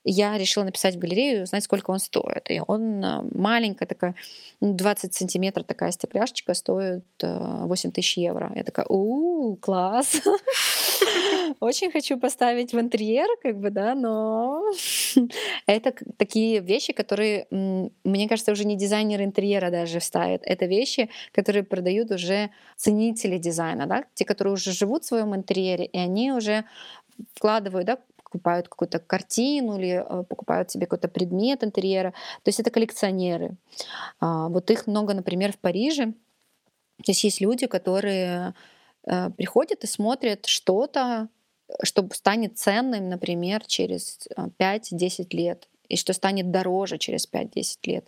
[0.08, 2.48] я решила написать в галерею, узнать, сколько он стоит.
[2.48, 4.14] И он э, маленькая такая,
[4.60, 8.52] 20 сантиметров такая стекляшечка стоит 8 э, тысяч евро.
[8.54, 10.22] Я такая, у класс!
[11.60, 14.62] Очень хочу поставить в интерьер, как бы, да, но
[15.66, 20.42] это такие вещи, которые, мне кажется, уже не дизайнер интерьера даже ставит.
[20.44, 25.84] Это вещи, которые продают уже ценители дизайна, да, те, которые уже живут в своем интерьере,
[25.84, 26.64] и они уже
[27.34, 32.10] вкладывают, да, покупают какую-то картину или э, покупают себе какой-то предмет интерьера.
[32.42, 33.56] То есть это коллекционеры.
[34.18, 36.06] А, вот их много, например, в Париже.
[37.04, 38.54] То есть есть люди, которые
[39.06, 41.28] э, приходят и смотрят что-то,
[41.82, 45.68] что станет ценным, например, через 5-10 лет.
[45.88, 48.06] и что станет дороже через 5-10 лет.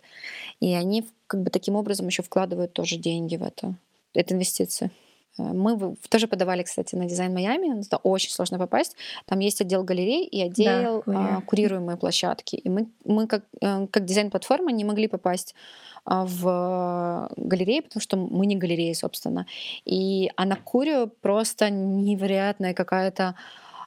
[0.59, 3.75] И они как бы таким образом еще вкладывают тоже деньги в это.
[4.13, 4.91] Это инвестиции.
[5.39, 7.81] Э, мы тоже подавали, кстати, на дизайн Майами.
[7.81, 8.95] Это очень сложно попасть.
[9.25, 12.55] Там есть отдел галерей и отдел да, курируемые площадки.
[12.55, 15.55] И мы, мы как, э, как дизайн-платформа не могли попасть
[16.05, 19.45] а, в галереи, потому что мы не галереи, собственно.
[19.85, 23.35] И а на Курию просто невероятная какая-то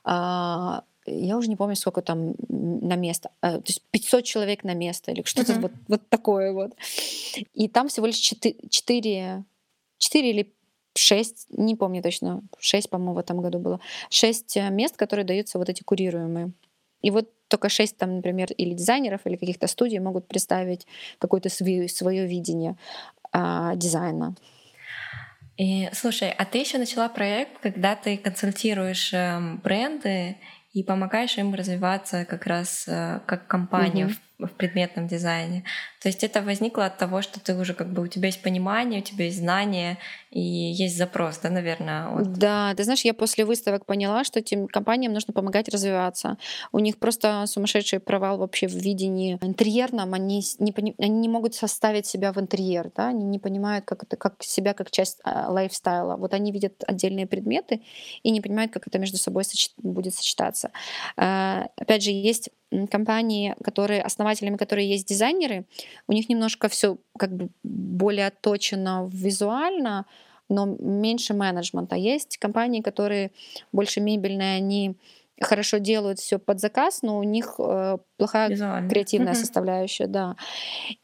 [0.05, 4.75] а, я уже не помню, сколько там на место, а, то есть 500 человек на
[4.75, 5.61] место или что-то uh-huh.
[5.61, 6.73] вот, вот такое вот.
[7.55, 9.45] И там всего лишь 4, 4,
[9.99, 10.53] 4 или
[10.94, 15.59] 6, не помню точно, 6, по-моему, в этом году было, 6 э, мест, которые даются
[15.59, 16.52] вот эти курируемые.
[17.02, 20.87] И вот только шесть там, например, или дизайнеров, или каких-то студий могут представить
[21.18, 22.76] какое-то свое, свое видение
[23.31, 24.35] а, дизайна.
[25.59, 30.38] И, слушай, а ты еще начала проект, когда ты консультируешь э, бренды
[30.72, 35.64] и помогаешь им развиваться как раз э, как компания mm-hmm в предметном дизайне.
[36.02, 39.00] То есть это возникло от того, что ты уже как бы у тебя есть понимание,
[39.00, 39.98] у тебя есть знания
[40.31, 42.09] и есть запрос, да, наверное.
[42.09, 42.33] Вот.
[42.33, 46.38] Да, ты знаешь, я после выставок поняла, что этим компаниям нужно помогать развиваться.
[46.72, 50.14] У них просто сумасшедший провал вообще в видении интерьерном.
[50.14, 50.94] Они не, пони...
[50.98, 54.74] они не могут составить себя в интерьер, да, они не понимают как это, как себя
[54.74, 56.16] как часть а, лайфстайла.
[56.16, 57.83] Вот они видят отдельные предметы
[58.22, 59.70] и не понимают, как это между собой соч...
[59.76, 60.72] будет сочетаться.
[61.16, 62.50] А, опять же, есть
[62.90, 65.64] компании, которые основателями, которые есть дизайнеры,
[66.08, 70.06] у них немножко все как бы более отточено визуально,
[70.48, 71.96] но меньше менеджмента.
[71.96, 73.30] Есть компании, которые
[73.72, 74.96] больше мебельные, они
[75.40, 78.88] хорошо делают все под заказ, но у них э, плохая Визуально.
[78.88, 79.37] креативная mm-hmm.
[79.37, 80.37] составляющая, да.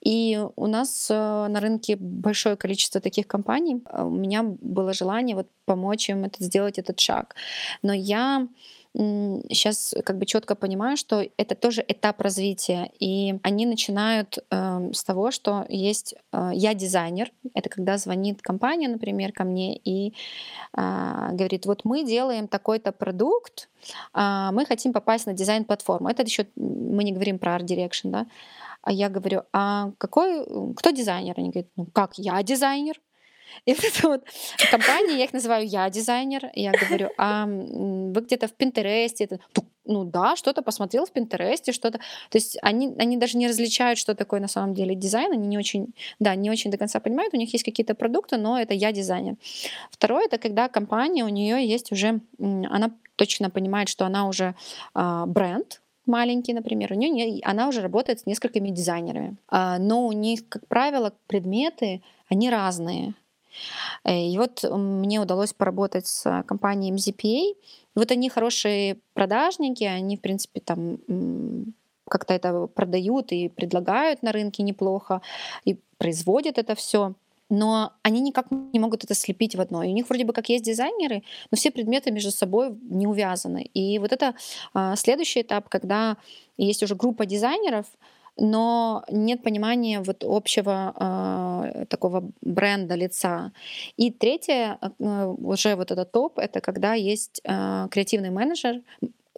[0.00, 3.82] И у нас э, на рынке большое количество таких компаний.
[3.92, 7.34] У меня было желание вот помочь им это сделать этот шаг,
[7.82, 8.46] но я
[8.94, 12.90] сейчас как бы четко понимаю, что это тоже этап развития.
[12.98, 17.30] И они начинают э, с того, что есть э, я дизайнер.
[17.54, 20.14] Это когда звонит компания, например, ко мне и
[20.76, 23.68] э, говорит, вот мы делаем такой-то продукт,
[24.14, 26.08] э, мы хотим попасть на дизайн-платформу.
[26.08, 28.26] Это еще мы не говорим про Art Direction, да.
[28.82, 31.34] А я говорю, а какой, кто дизайнер?
[31.36, 33.00] Они говорят, ну как, я дизайнер.
[33.64, 34.24] И вот эта вот
[34.70, 39.28] компания, я их называю «я дизайнер», я говорю, а вы где-то в Пинтересте,
[39.84, 41.98] ну да, что-то посмотрел в Пинтересте, что-то.
[41.98, 45.58] То есть они, они даже не различают, что такое на самом деле дизайн, они не
[45.58, 48.92] очень, да, не очень до конца понимают, у них есть какие-то продукты, но это я
[48.92, 49.36] дизайнер.
[49.90, 54.54] Второе, это когда компания, у нее есть уже, она точно понимает, что она уже
[54.94, 60.06] а, бренд, маленький, например, у нее не, она уже работает с несколькими дизайнерами, а, но
[60.06, 63.14] у них, как правило, предметы они разные.
[64.04, 67.56] Э, и вот мне удалось поработать с компанией MZPA.
[67.94, 70.98] Вот они хорошие продажники, они, в принципе, там
[72.08, 75.20] как-то это продают и предлагают на рынке неплохо,
[75.64, 77.14] и производят это все
[77.50, 79.82] но они никак не могут это слепить в одно.
[79.82, 83.70] И у них вроде бы как есть дизайнеры, но все предметы между собой не увязаны.
[83.74, 84.34] И вот это
[84.74, 86.16] а, следующий этап, когда
[86.56, 87.86] есть уже группа дизайнеров,
[88.38, 93.52] но нет понимания вот общего э, такого бренда лица.
[93.96, 98.80] И третье, э, уже вот этот топ, это когда есть э, креативный менеджер,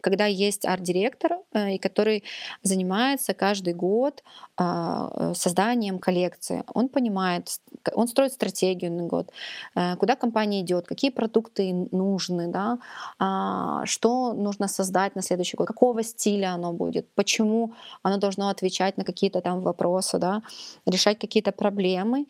[0.01, 2.25] когда есть арт-директор, э, и который
[2.63, 4.23] занимается каждый год
[4.57, 6.65] а, э, созданием коллекции.
[6.75, 7.61] Он понимает,
[7.95, 9.33] он строит стратегию на год,
[9.75, 12.79] э, куда компания идет, какие продукты нужны, да,
[13.19, 18.99] а, что нужно создать на следующий год, какого стиля оно будет, почему оно должно отвечать
[18.99, 20.43] на какие-то там вопросы, да,
[20.87, 22.27] решать какие-то проблемы.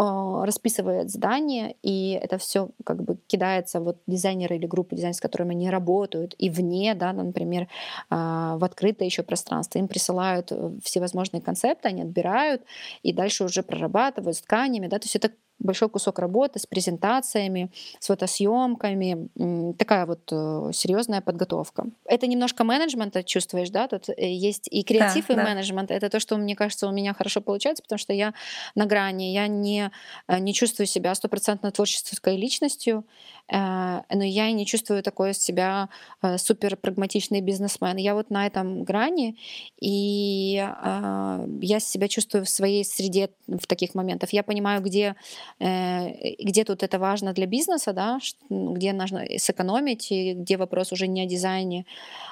[0.00, 5.20] А, расписывает задание, и это все как бы кидается вот дизайнеры или группы дизайнеров, с
[5.20, 7.66] которыми они работают, и вне, да, например,
[8.08, 9.80] а, в открытое еще пространство.
[9.80, 12.62] Им присылают э, всевозможные концепты, они отбирают,
[13.02, 17.70] и дальше уже прорабатывают с тканями, да, то есть это большой кусок работы с презентациями,
[17.98, 19.28] с фотосъемками,
[19.74, 21.86] такая вот э, серьезная подготовка.
[22.04, 23.88] Это немножко менеджмента чувствуешь, да?
[23.88, 25.44] Тут э, есть и креатив, да, и да.
[25.44, 25.90] менеджмент.
[25.90, 28.34] Это то, что, мне кажется, у меня хорошо получается, потому что я
[28.74, 29.90] на грани, я не,
[30.28, 33.04] э, не чувствую себя стопроцентно творческой личностью,
[33.50, 35.88] но я и не чувствую такой себя
[36.36, 37.96] супер прагматичный бизнесмен.
[37.96, 39.38] Я вот на этом грани,
[39.80, 44.34] и я себя чувствую в своей среде в таких моментах.
[44.34, 45.16] Я понимаю, где
[45.58, 48.18] где тут это важно для бизнеса, да,
[48.50, 51.84] где нужно сэкономить, и где вопрос уже не о дизайне,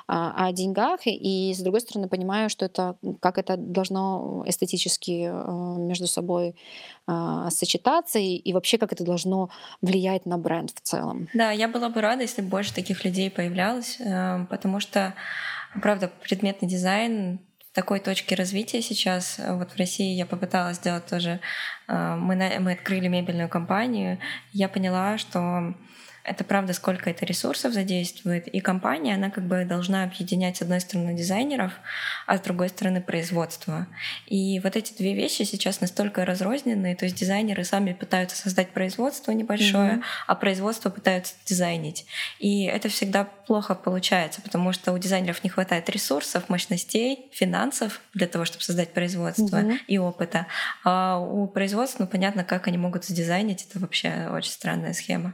[0.08, 1.00] а, а о деньгах.
[1.06, 6.54] И, с другой стороны, понимаю, что это, как это должно эстетически э, между собой
[7.06, 9.50] а, сочетаться, и, вообще как это должно
[9.82, 11.28] влиять на бренд в целом.
[11.34, 15.14] Да, я была бы рада, если больше таких людей появлялось, э, потому что,
[15.80, 17.40] правда, предметный дизайн
[17.76, 19.38] такой точки развития сейчас.
[19.38, 21.40] Вот в России я попыталась сделать тоже.
[21.86, 24.18] Мы, мы открыли мебельную компанию.
[24.54, 25.74] Я поняла, что
[26.26, 28.48] это правда, сколько это ресурсов задействует.
[28.48, 31.72] И компания, она как бы должна объединять с одной стороны дизайнеров,
[32.26, 33.86] а с другой стороны производство.
[34.26, 39.30] И вот эти две вещи сейчас настолько разрозненные, то есть дизайнеры сами пытаются создать производство
[39.30, 40.02] небольшое, mm-hmm.
[40.26, 42.06] а производство пытаются дизайнить.
[42.40, 48.26] И это всегда плохо получается, потому что у дизайнеров не хватает ресурсов, мощностей, финансов для
[48.26, 49.78] того, чтобы создать производство mm-hmm.
[49.86, 50.46] и опыта.
[50.84, 55.32] А у производства, ну понятно, как они могут задизайнить, это вообще очень странная схема.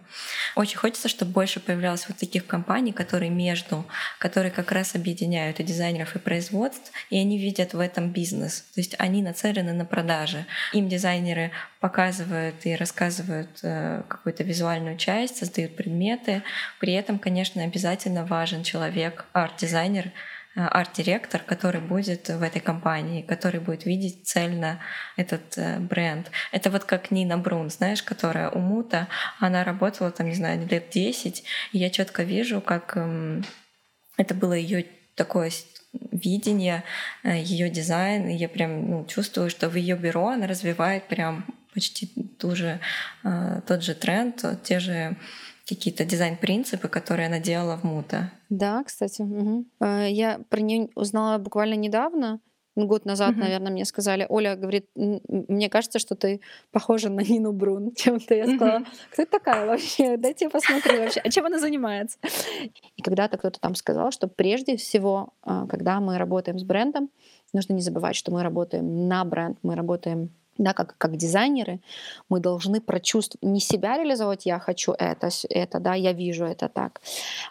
[0.54, 3.84] Очень хочется, чтобы больше появлялось вот таких компаний, которые между,
[4.18, 8.64] которые как раз объединяют и дизайнеров, и производств, и они видят в этом бизнес.
[8.74, 10.44] То есть они нацелены на продажи.
[10.72, 16.42] Им дизайнеры показывают и рассказывают э, какую-то визуальную часть, создают предметы.
[16.80, 20.10] При этом, конечно, обязательно важен человек, арт-дизайнер,
[20.54, 24.80] арт-директор, который будет в этой компании, который будет видеть цельно
[25.16, 26.30] этот э, бренд.
[26.50, 30.90] Это вот как Нина Брун, знаешь, которая у Мута, она работала там, не знаю, лет
[30.90, 33.44] 10, и я четко вижу, как эм,
[34.18, 35.50] это было ее такое
[35.92, 36.84] видение,
[37.22, 41.46] э, ее дизайн, и я прям ну, чувствую, что в ее бюро она развивает прям
[41.72, 42.80] почти ту же,
[43.66, 45.16] тот же тренд, те же
[45.74, 48.32] какие-то дизайн-принципы, которые она делала в Мута.
[48.50, 49.22] Да, кстати.
[49.22, 49.66] Угу.
[49.80, 52.40] Я про нее узнала буквально недавно.
[52.74, 53.40] Год назад, угу.
[53.40, 57.92] наверное, мне сказали, Оля говорит, мне кажется, что ты похожа на Нину Брун.
[57.96, 58.86] Чем-то я сказала, угу.
[59.12, 60.16] кто это такая вообще?
[60.16, 61.20] Дайте я посмотрю вообще.
[61.20, 62.18] А чем она занимается?
[62.96, 67.10] И когда-то кто-то там сказал, что прежде всего, а, когда мы работаем с брендом,
[67.52, 71.80] нужно не забывать, что мы работаем на бренд, мы работаем да, как, как дизайнеры,
[72.28, 77.00] мы должны прочувствовать, не себя реализовать, я хочу это, это, да, я вижу это так,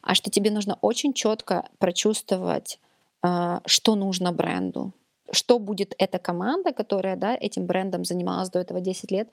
[0.02, 2.80] а что тебе нужно очень четко прочувствовать,
[3.22, 4.94] а, что нужно бренду,
[5.32, 9.30] что будет эта команда, которая да, этим брендом занималась до этого 10 лет,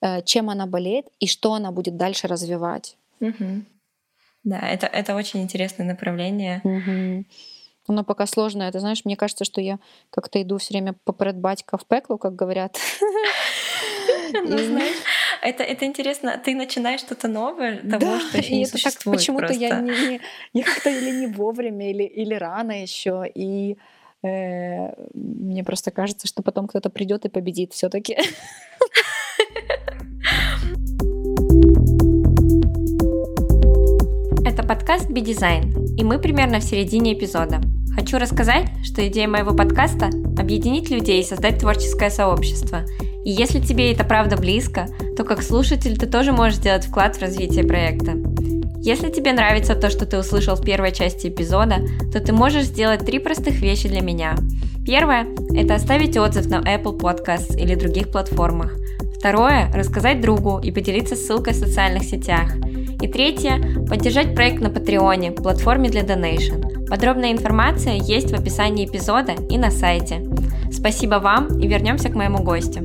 [0.00, 2.96] э, чем она болеет и что она будет дальше развивать.
[3.20, 3.64] Угу.
[4.44, 6.60] Да, это, это очень интересное направление.
[6.64, 7.24] Угу.
[7.90, 8.62] Оно пока сложно.
[8.62, 12.36] Это, знаешь, мне кажется, что я как-то иду все время поперед батька в пекло, как
[12.36, 12.78] говорят.
[14.32, 14.96] Ну, знаешь,
[15.42, 19.18] это, это интересно, ты начинаешь что-то новое того, да, что еще не это существует.
[19.18, 20.20] Так почему-то я, не, не,
[20.52, 23.24] я как-то или не вовремя, или, или рано еще.
[23.34, 23.76] И
[24.22, 28.16] э, мне просто кажется, что потом кто-то придет и победит все-таки.
[34.46, 37.60] Это подкаст «Би-дизайн», и мы примерно в середине эпизода.
[37.94, 40.06] Хочу рассказать, что идея моего подкаста–
[40.38, 42.84] объединить людей и создать творческое сообщество.
[43.24, 47.20] И если тебе это правда близко, то как слушатель ты тоже можешь сделать вклад в
[47.20, 48.12] развитие проекта.
[48.82, 51.80] Если тебе нравится то, что ты услышал в первой части эпизода,
[52.12, 54.36] то ты можешь сделать три простых вещи для меня.
[54.86, 58.72] Первое– это оставить отзыв на Apple Podcasts или других платформах.
[59.18, 62.54] Второе– рассказать другу и поделиться ссылкой в социальных сетях.
[63.02, 66.69] И третье– поддержать проект на Патреоне, платформе для Donation.
[66.90, 70.24] Подробная информация есть в описании эпизода и на сайте.
[70.72, 72.80] Спасибо вам и вернемся к моему гостю.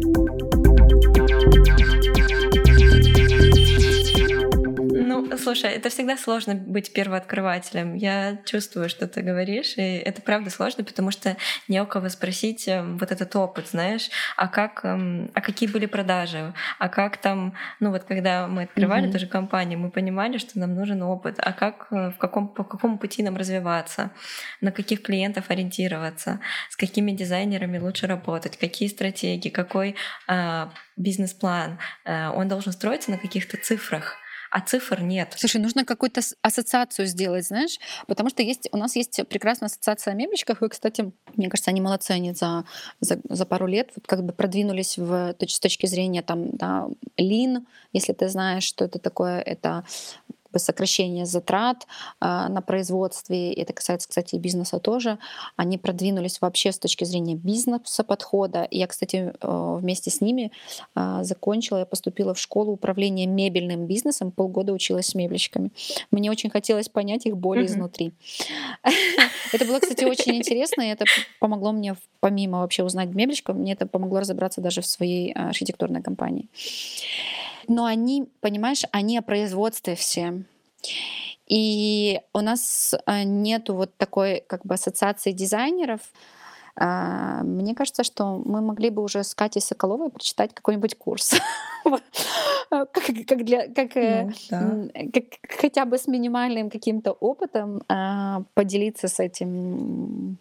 [5.37, 7.95] Слушай, это всегда сложно быть первооткрывателем.
[7.95, 12.67] Я чувствую, что ты говоришь, и это правда сложно, потому что не у кого спросить
[12.67, 17.53] эм, вот этот опыт, знаешь, а как, эм, а какие были продажи, а как там,
[17.79, 19.11] ну вот когда мы открывали mm-hmm.
[19.11, 22.97] тоже компанию, мы понимали, что нам нужен опыт, а как, э, в каком, по какому
[22.97, 24.11] пути нам развиваться,
[24.61, 29.95] на каких клиентов ориентироваться, с какими дизайнерами лучше работать, какие стратегии, какой
[30.27, 34.17] э, бизнес-план, э, он должен строиться на каких-то цифрах
[34.55, 35.35] а цифр нет.
[35.35, 40.15] Слушай, нужно какую-то ассоциацию сделать, знаешь, потому что есть, у нас есть прекрасная ассоциация о
[40.15, 42.63] мебельщиках, и, кстати, мне кажется, они молодцы, они за,
[43.01, 46.87] за, за пару лет вот как бы продвинулись в, с точки зрения там, да,
[47.17, 49.83] лин, если ты знаешь, что это такое, это
[50.59, 51.87] сокращение затрат
[52.19, 55.17] а, на производстве, это касается, кстати, и бизнеса тоже,
[55.55, 58.67] они продвинулись вообще с точки зрения бизнеса подхода.
[58.71, 60.51] Я, кстати, э, вместе с ними
[60.93, 65.71] а, закончила, я поступила в школу управления мебельным бизнесом, полгода училась с мебельщиками.
[66.11, 68.13] Мне очень хотелось понять их боли изнутри.
[69.53, 71.05] Это было, кстати, очень интересно, и это
[71.39, 76.01] помогло мне, помимо вообще узнать мебельщиков, мне это помогло разобраться даже в своей а, архитектурной
[76.01, 76.49] компании
[77.69, 80.43] но они, понимаешь, они о производстве все.
[81.47, 86.01] И у нас а, нету вот такой как бы ассоциации дизайнеров.
[86.77, 91.35] А, мне кажется, что мы могли бы уже с Катей Соколовой прочитать какой-нибудь курс.
[92.69, 99.19] как, для, как, э, ну, как хотя бы с минимальным каким-то опытом а, поделиться с
[99.19, 100.37] этим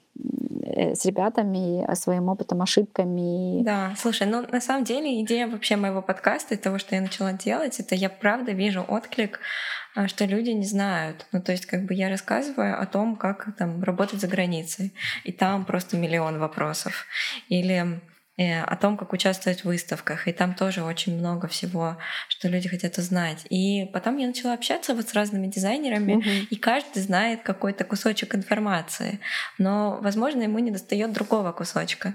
[0.65, 3.63] э, с ребятами, своим опытом, ошибками.
[3.63, 7.33] Да, слушай, ну на самом деле идея вообще моего подкаста и того, что я начала
[7.33, 11.27] делать, это я правда вижу отклик а, что люди не знают.
[11.33, 14.93] Ну, то есть, как бы я рассказываю о том, как там работать за границей,
[15.25, 17.07] и там просто миллион вопросов.
[17.49, 18.01] Или
[18.37, 20.27] о том, как участвовать в выставках.
[20.27, 23.47] И там тоже очень много всего, что люди хотят узнать.
[23.49, 26.29] И потом я начала общаться вот с разными дизайнерами, угу.
[26.51, 29.21] и каждый знает какой-то кусочек информации.
[29.59, 32.15] Но, возможно, ему не достает другого кусочка.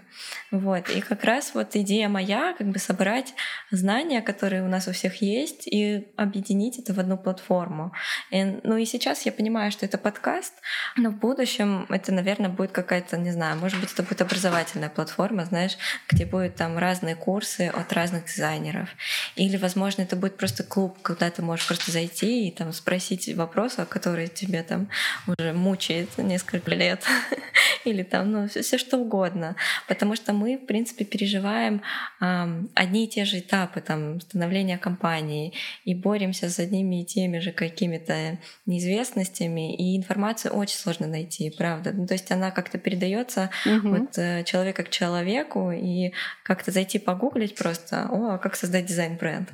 [0.51, 0.89] Вот.
[0.89, 3.33] И как раз вот идея моя, как бы собрать
[3.71, 7.93] знания, которые у нас у всех есть, и объединить это в одну платформу.
[8.31, 10.53] И, ну и сейчас я понимаю, что это подкаст,
[10.97, 15.45] но в будущем это, наверное, будет какая-то, не знаю, может быть, это будет образовательная платформа,
[15.45, 15.77] знаешь,
[16.09, 18.89] где будут там разные курсы от разных дизайнеров.
[19.35, 23.85] Или, возможно, это будет просто клуб, куда ты можешь просто зайти и там спросить вопросы,
[23.85, 24.89] которые тебе там
[25.27, 27.03] уже мучает несколько лет.
[27.85, 29.55] Или там, ну, все, что угодно.
[29.87, 31.81] Потому что мы, в принципе, переживаем
[32.21, 35.53] эм, одни и те же этапы там, становления компании
[35.85, 41.91] и боремся с одними и теми же какими-то неизвестностями, и информацию очень сложно найти, правда.
[41.93, 43.89] Ну, то есть она как-то передается угу.
[43.89, 45.98] вот, э, человека к человеку, и
[46.43, 49.49] как-то зайти погуглить просто, о, а как создать дизайн-бренд,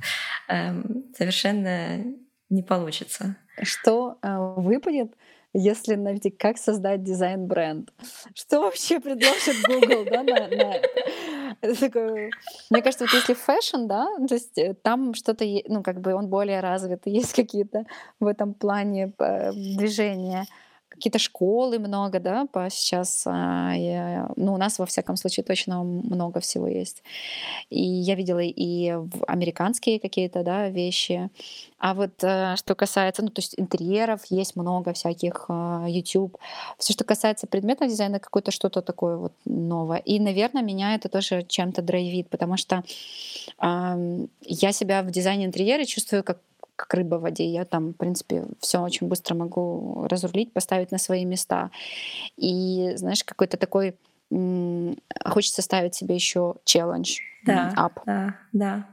[0.48, 2.04] эм, совершенно
[2.50, 3.36] не получится.
[3.62, 5.14] Что э, выпадет,
[5.54, 7.92] если найти, как создать дизайн-бренд?
[8.34, 10.90] Что вообще предложит Google да, на, на это.
[12.70, 16.28] Мне кажется, вот если fashion, да, то есть э, там что-то, ну, как бы он
[16.28, 17.86] более развит, есть какие-то
[18.20, 20.46] в этом плане э, движения
[20.96, 23.74] какие-то школы много, да, по сейчас, а,
[24.36, 27.04] ну, у нас, во всяком случае, точно много всего есть.
[27.70, 31.30] И я видела и американские какие-то, да, вещи.
[31.78, 36.38] А вот э, что касается, ну, то есть интерьеров, есть много всяких, а, YouTube.
[36.78, 40.00] Все, что касается предметного дизайна, какое-то что-то такое вот новое.
[40.00, 42.84] И, наверное, меня это тоже чем-то драйвит, потому что
[43.62, 46.40] э, я себя в дизайне интерьера чувствую как
[46.76, 47.46] как рыба в воде.
[47.46, 51.72] Я там, в принципе, все очень быстро могу разрулить, поставить на свои места.
[52.38, 53.96] И, знаешь, какой-то такой
[55.26, 57.20] хочется ставить себе еще челлендж.
[57.46, 58.02] Да, up.
[58.06, 58.88] да, да.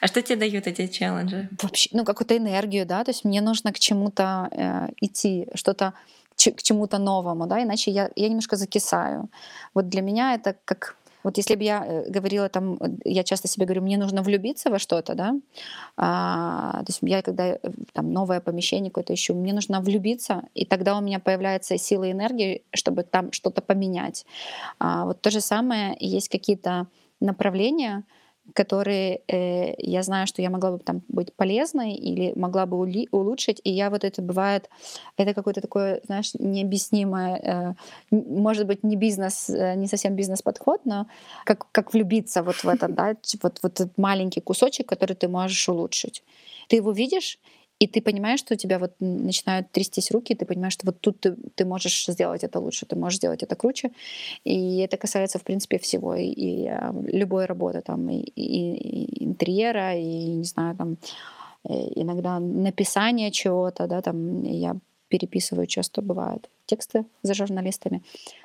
[0.00, 1.48] А что тебе дают эти челленджи?
[1.62, 5.94] Вообще, ну, какую-то энергию, да, то есть мне нужно к чему-то э, идти, что-то
[6.36, 9.30] к чему-то новому, да, иначе я, я немножко закисаю.
[9.72, 13.48] Вот для меня это как вот если бы я э, говорила там, э, я часто
[13.48, 15.34] себе говорю, мне нужно влюбиться во что-то, да,
[15.96, 17.58] а, то есть я когда э,
[17.92, 22.12] там новое помещение какое-то ищу, мне нужно влюбиться, и тогда у меня появляется сила и
[22.12, 24.26] энергия, чтобы там что-то поменять.
[24.78, 26.86] А, вот то же самое, есть какие-то
[27.20, 28.04] направления,
[28.52, 33.08] которые э, я знаю, что я могла бы там быть полезной или могла бы ули-
[33.10, 34.68] улучшить, и я вот это бывает,
[35.16, 37.74] это какое-то такое, знаешь, необъяснимое, э,
[38.10, 41.06] может быть, не бизнес, э, не совсем бизнес-подход, но
[41.44, 45.68] как, как влюбиться вот в это, да, вот, вот этот маленький кусочек, который ты можешь
[45.68, 46.22] улучшить.
[46.68, 47.38] Ты его видишь,
[47.78, 51.00] и ты понимаешь, что у тебя вот начинают трястись руки, и ты понимаешь, что вот
[51.00, 53.90] тут ты, ты можешь сделать это лучше, ты можешь сделать это круче.
[54.44, 56.14] И это касается, в принципе, всего.
[56.14, 60.96] И, и а, любой работы, там, и, и, и интерьера, и, не знаю, там,
[61.64, 64.76] иногда написание чего-то, да, там, я
[65.08, 68.02] переписываю часто бывает тексты за журналистами.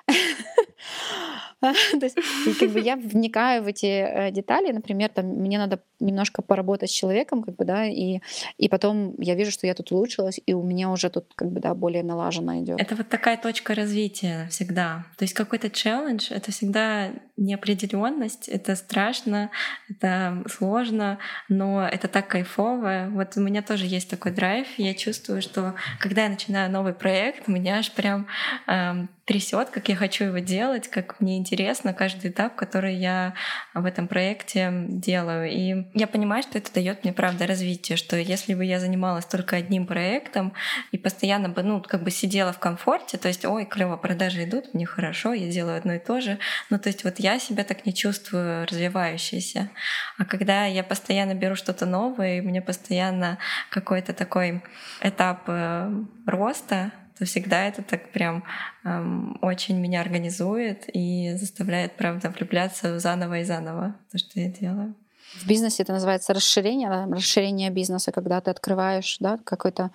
[1.99, 2.17] То есть,
[2.59, 6.93] как бы я вникаю в эти э, детали, например, там мне надо немножко поработать с
[6.93, 8.21] человеком, как бы, да, и,
[8.57, 11.59] и потом я вижу, что я тут улучшилась, и у меня уже тут как бы,
[11.59, 12.79] да, более налаженно идет.
[12.79, 15.05] Это вот такая точка развития всегда.
[15.17, 19.49] То есть какой-то челлендж— это всегда неопределенность, это страшно,
[19.89, 23.07] это сложно, но это так кайфово.
[23.11, 27.47] Вот у меня тоже есть такой драйв, я чувствую, что когда я начинаю новый проект,
[27.49, 28.27] меня аж прям
[28.67, 31.48] эм, трясет, как я хочу его делать, как мне интересно
[31.93, 33.33] каждый этап, который я
[33.73, 35.49] в этом проекте делаю.
[35.49, 39.55] И я понимаю, что это дает мне, правда, развитие, что если бы я занималась только
[39.55, 40.53] одним проектом
[40.91, 44.73] и постоянно бы, ну, как бы сидела в комфорте, то есть, ой, клево, продажи идут,
[44.73, 46.39] мне хорошо, я делаю одно и то же.
[46.69, 49.69] Ну, то есть вот я себя так не чувствую развивающейся.
[50.17, 53.37] А когда я постоянно беру что-то новое, и у меня постоянно
[53.69, 54.61] какой-то такой
[55.01, 55.91] этап э,
[56.25, 58.43] роста, то всегда это так прям
[58.85, 64.95] эм, очень меня организует и заставляет, правда, влюбляться заново и заново то, что я делаю.
[65.33, 69.91] В бизнесе это называется расширение, расширение бизнеса, когда ты открываешь да, какой-то...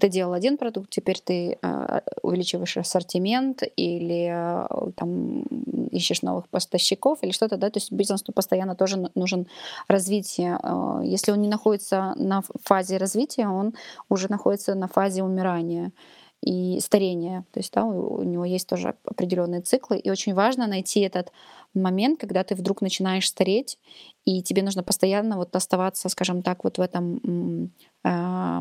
[0.00, 5.42] Ты делал один продукт, теперь ты э, увеличиваешь ассортимент или э, там,
[5.90, 9.46] ищешь новых поставщиков или что-то, да, то есть бизнесу постоянно тоже нужен
[9.88, 10.58] развитие.
[10.62, 13.74] Э, если он не находится на фазе развития, он
[14.08, 15.92] уже находится на фазе умирания.
[16.42, 17.44] И старение.
[17.52, 19.98] То есть да, у него есть тоже определенные циклы.
[19.98, 21.32] И очень важно найти этот
[21.74, 23.78] момент, когда ты вдруг начинаешь стареть,
[24.24, 27.72] и тебе нужно постоянно вот оставаться, скажем так, вот в этом
[28.04, 28.60] э,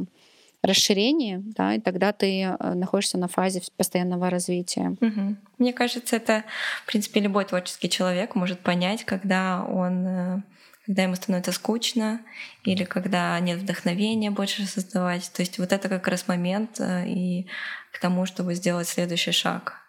[0.64, 4.96] расширении, да, и тогда ты э, находишься на фазе постоянного развития.
[5.00, 5.36] Угу.
[5.60, 6.44] Мне кажется, это,
[6.84, 10.42] в принципе, любой творческий человек может понять, когда он э,
[10.88, 12.22] когда ему становится скучно
[12.64, 15.30] или когда нет вдохновения больше создавать.
[15.34, 17.48] То есть вот это как раз момент э, и
[17.92, 19.82] к тому, чтобы сделать следующий шаг.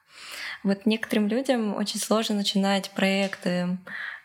[0.65, 3.79] Вот некоторым людям очень сложно начинать проекты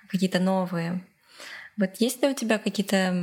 [0.10, 1.06] какие-то новые.
[1.78, 3.14] Вот есть ли у тебя какие-то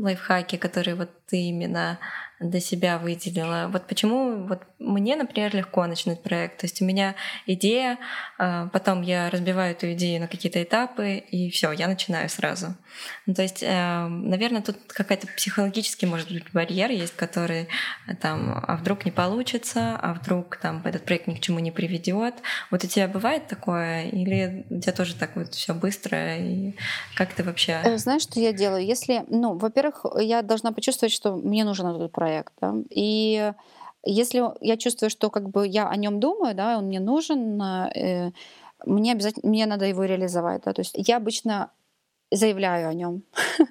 [0.00, 1.98] лайфхаки, которые вот ты именно
[2.42, 3.68] для себя выделила.
[3.72, 6.58] Вот почему вот мне, например, легко начинать проект.
[6.58, 7.14] То есть у меня
[7.46, 7.98] идея,
[8.38, 12.74] а, потом я разбиваю эту идею на какие-то этапы, и все, я начинаю сразу.
[13.26, 17.68] Ну, то есть, э, наверное, тут какая-то психологический, может быть, барьер есть, который
[18.06, 21.70] э, там, а вдруг не получится, а вдруг там этот проект ни к чему не
[21.70, 22.34] приведет.
[22.70, 26.74] Вот у тебя бывает такое, или у тебя тоже так вот все быстро, и
[27.14, 27.80] как ты вообще?
[27.84, 28.84] Э, знаешь, что я делаю?
[28.84, 32.74] Если, ну, во-первых, я должна почувствовать, что мне нужен этот проект, да?
[32.90, 33.52] и
[34.04, 38.32] если я чувствую, что как бы я о нем думаю, да, он мне нужен, э,
[38.84, 41.70] мне обязательно, мне надо его реализовать, да, то есть я обычно
[42.30, 43.22] заявляю о нем.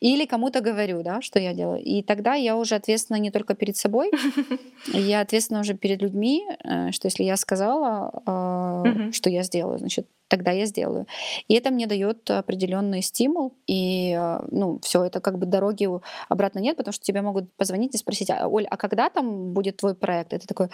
[0.00, 1.80] Или кому-то говорю, да, что я делаю.
[1.82, 4.10] И тогда я уже ответственна не только перед собой,
[4.92, 10.06] я ответственна уже перед людьми, э, что если я сказала, э, что я сделаю, значит,
[10.28, 11.06] тогда я сделаю.
[11.48, 13.54] И это мне дает определенный стимул.
[13.66, 15.88] И э, ну, все, это как бы дороги
[16.28, 19.76] обратно нет, потому что тебе могут позвонить и спросить, а, Оль, а когда там будет
[19.78, 20.32] твой проект?
[20.32, 20.68] Это такой,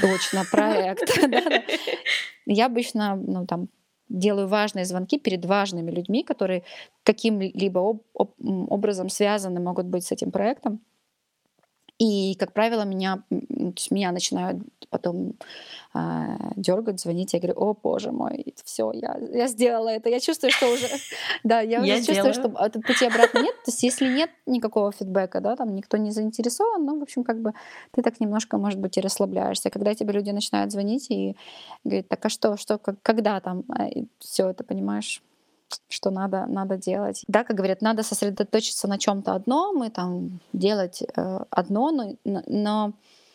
[0.00, 1.08] точно, проект.
[2.46, 3.68] Я обычно ну, там
[4.08, 6.62] делаю важные звонки перед важными людьми, которые
[7.02, 10.80] каким-либо об, об, образом связаны могут быть с этим проектом.
[11.98, 14.58] И, как правило, меня, то есть меня начинают
[14.90, 15.34] потом
[15.94, 17.32] э, дергать, звонить.
[17.34, 20.08] Я говорю, о боже мой, все, я, я сделала это.
[20.08, 20.88] Я чувствую, что уже,
[21.44, 23.54] да, я, уже чувствую, что пути обратно нет.
[23.64, 27.40] То есть, если нет никакого фидбэка, да, там никто не заинтересован, ну, в общем, как
[27.40, 27.52] бы
[27.92, 29.70] ты так немножко, может быть, и расслабляешься.
[29.70, 31.36] Когда тебе люди начинают звонить и
[31.84, 33.88] говорить, так а что, что, когда там, а,
[34.18, 35.22] все это, понимаешь?
[35.88, 37.24] Что надо, надо делать.
[37.28, 42.92] Да, как говорят, надо сосредоточиться на чем-то одном и там делать э, одно, но, но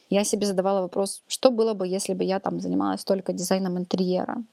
[0.10, 4.44] я себе задавала вопрос, что было бы, если бы я там занималась только дизайном интерьера.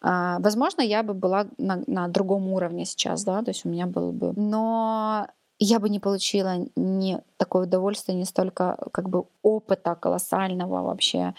[0.00, 3.86] А, возможно, я бы была на, на другом уровне сейчас, да, то есть у меня
[3.86, 4.32] было бы...
[4.36, 5.26] Но
[5.58, 11.34] я бы не получила ни такое удовольствие, не столько как бы опыта колоссального вообще,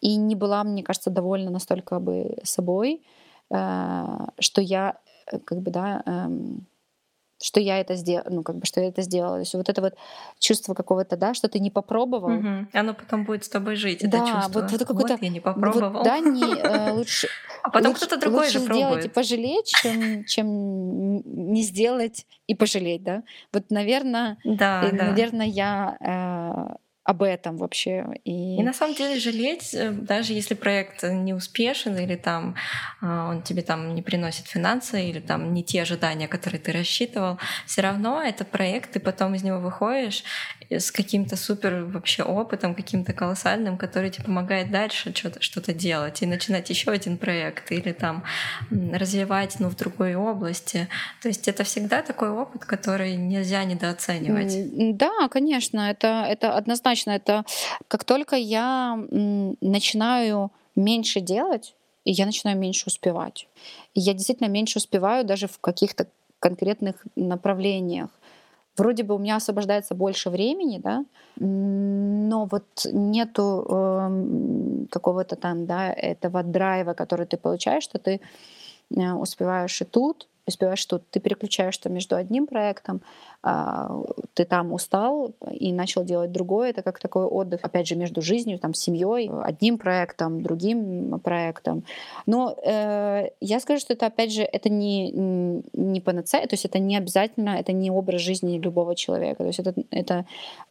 [0.00, 3.02] и не была, мне кажется, довольна настолько бы собой,
[3.50, 5.07] э, что я Э,
[5.44, 6.66] как бы, да, эм,
[7.40, 9.36] что я это сделала, ну, как бы, что я это сделала.
[9.36, 9.94] То есть вот это вот
[10.38, 12.30] чувство какого-то, да, что ты не попробовал.
[12.30, 12.68] Угу.
[12.72, 14.60] Оно потом будет с тобой жить, да, это чувство.
[14.60, 15.92] Вот, вот, какое-то, вот я не попробовал.
[15.92, 17.28] Вот, да, не, э, лучше...
[17.62, 19.04] А потом кто-то другой лучше же сделать пробует.
[19.04, 23.22] и пожалеть, чем, чем не сделать и пожалеть, да.
[23.52, 25.04] Вот, наверное, да, э, да.
[25.04, 26.76] наверное, я э,
[27.08, 28.04] об этом вообще.
[28.24, 28.56] И...
[28.56, 32.54] и на самом деле жалеть, э, даже если проект не успешен или там
[33.00, 37.38] а, он тебе там не приносит финансы или там не те ожидания, которые ты рассчитывал,
[37.64, 40.22] все равно это проект, ты потом из него выходишь
[40.68, 46.26] с каким-то супер вообще опытом, каким-то колоссальным, который тебе помогает дальше что-то что делать и
[46.26, 48.22] начинать еще один проект или там
[48.70, 50.88] развивать ну, в другой области.
[51.22, 54.96] То есть это всегда такой опыт, который нельзя недооценивать.
[54.98, 56.97] Да, конечно, это, это однозначно.
[57.06, 57.44] Это
[57.88, 61.74] как только я начинаю меньше делать,
[62.04, 63.48] я начинаю меньше успевать.
[63.94, 66.06] Я действительно меньше успеваю даже в каких-то
[66.40, 68.10] конкретных направлениях
[68.78, 71.04] вроде бы у меня освобождается больше времени, да,
[71.36, 78.20] но вот нету э, какого-то там, да, этого драйва, который ты получаешь, что ты
[78.96, 83.02] э, успеваешь и тут, успеваешь тут, ты переключаешься между одним проектом,
[83.42, 84.02] а,
[84.34, 86.70] ты там устал и начал делать другое.
[86.70, 91.84] Это как такой отдых, опять же, между жизнью, там, семьей, одним проектом, другим проектом.
[92.26, 96.78] Но э, я скажу, что это, опять же, это не, не панацея, то есть это
[96.78, 99.38] не обязательно, это не образ жизни любого человека.
[99.38, 100.24] То есть это, это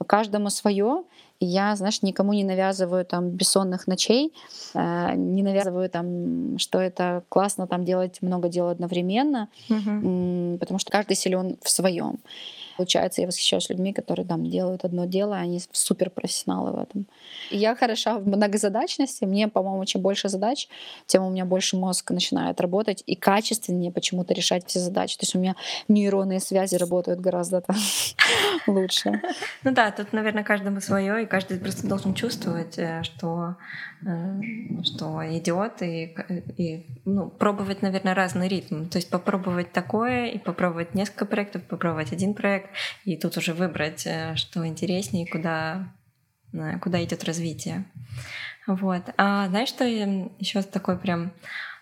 [0.05, 1.03] каждому свое.
[1.39, 4.33] Я, знаешь, никому не навязываю там бессонных ночей,
[4.73, 10.57] э, не навязываю там, что это классно там делать много дел одновременно, угу.
[10.59, 12.19] потому что каждый силен в своем.
[12.77, 17.07] Получается, я восхищаюсь людьми, которые там делают одно дело, они супер профессионалы в этом.
[17.49, 19.25] Я хороша в многозадачности.
[19.25, 20.69] Мне, по-моему, чем больше задач,
[21.07, 25.17] тем у меня больше мозг начинает работать и качественнее почему-то решать все задачи.
[25.17, 25.55] То есть у меня
[25.87, 27.63] нейронные связи работают гораздо
[28.67, 29.21] лучше.
[29.63, 33.55] Ну да, тут, наверное, каждому свое, и каждый просто должен чувствовать, э, что,
[34.05, 34.41] э,
[34.83, 36.15] что идет, и,
[36.57, 38.85] и ну, пробовать, наверное, разный ритм.
[38.85, 42.66] То есть попробовать такое, и попробовать несколько проектов, попробовать один проект,
[43.05, 45.93] и тут уже выбрать, э, что интереснее, куда,
[46.81, 47.85] куда идет развитие.
[48.67, 49.03] Вот.
[49.17, 51.31] А знаешь, что еще такой прям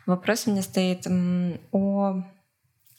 [0.05, 1.07] вопрос у меня стоит
[1.71, 2.23] о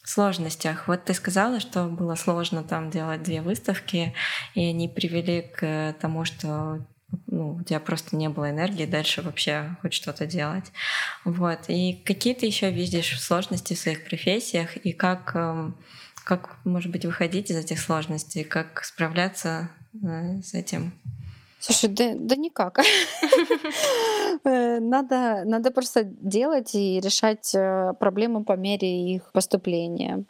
[0.03, 0.87] сложностях.
[0.87, 4.13] Вот ты сказала, что было сложно там делать две выставки,
[4.55, 6.85] и они привели к тому, что
[7.27, 10.71] ну, у тебя просто не было энергии дальше вообще хоть что-то делать.
[11.23, 11.59] Вот.
[11.67, 15.77] И какие ты еще видишь сложности в своих профессиях, и как, эм,
[16.27, 20.91] как может быть, выходить из этих сложностей, как справляться э, с этим?
[21.57, 22.79] Слушай, да, да никак.
[24.43, 30.25] Э, надо, надо просто делать и решать э, проблемы по мере их поступления.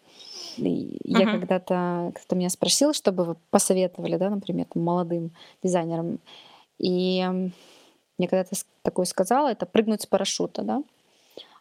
[0.56, 1.32] Я uh-huh.
[1.32, 5.32] когда-то кто меня спросил, чтобы вы посоветовали, да, например, там, молодым
[5.62, 6.20] дизайнерам.
[6.80, 7.26] И
[8.18, 10.84] мне когда-то такое сказала, это прыгнуть с парашюта, да.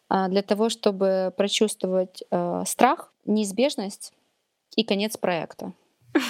[0.07, 4.13] А для того, чтобы прочувствовать э, страх, неизбежность
[4.77, 5.73] и конец проекта.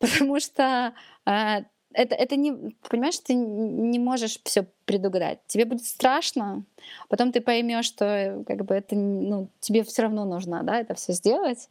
[0.00, 0.92] Потому что
[1.26, 2.52] э, это, это не,
[2.88, 5.38] понимаешь, ты не можешь все предугадать.
[5.46, 6.64] Тебе будет страшно,
[7.08, 11.12] потом ты поймешь, что как бы это, ну, тебе все равно нужно, да, это все
[11.12, 11.68] сделать,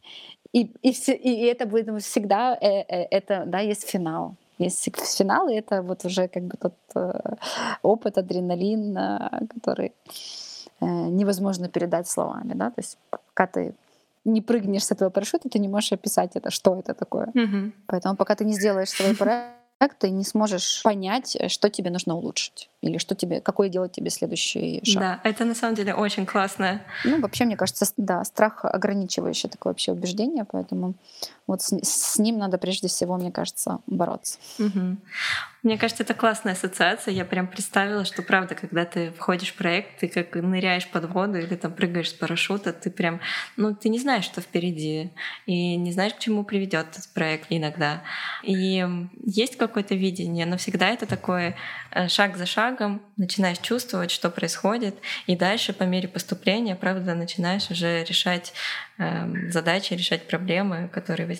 [0.52, 4.36] и, и, все, и это будет всегда, э, э, это, да, есть финал.
[4.58, 7.36] Есть финал, и это вот уже как бы тот э,
[7.82, 8.94] опыт, адреналин,
[9.48, 9.92] который
[10.80, 13.74] невозможно передать словами, да, то есть пока ты
[14.24, 17.26] не прыгнешь с этого парашюта, ты не можешь описать это, что это такое.
[17.26, 17.72] Mm-hmm.
[17.86, 19.60] Поэтому пока ты не сделаешь свой проект,
[19.98, 24.82] ты не сможешь понять, что тебе нужно улучшить или что тебе, какой делать тебе следующий
[24.84, 25.00] шаг.
[25.00, 26.82] Да, это на самом деле очень классно.
[27.04, 30.94] Ну, вообще, мне кажется, да, страх ограничивающее такое вообще убеждение, поэтому
[31.50, 34.38] вот с, с ним надо прежде всего, мне кажется, бороться.
[34.58, 34.98] Угу.
[35.62, 37.12] Мне кажется, это классная ассоциация.
[37.12, 41.38] Я прям представила, что правда, когда ты входишь в проект, ты как ныряешь под воду
[41.38, 43.20] или там прыгаешь с парашюта, ты прям,
[43.56, 45.10] ну, ты не знаешь, что впереди,
[45.44, 48.02] и не знаешь, к чему приведет этот проект иногда.
[48.42, 48.86] И
[49.26, 51.56] есть какое-то видение, но всегда это такое
[51.90, 54.96] э, шаг за шагом начинаешь чувствовать, что происходит,
[55.26, 58.54] и дальше по мере поступления, правда, начинаешь уже решать
[58.96, 61.39] э, задачи, решать проблемы, которые возникают.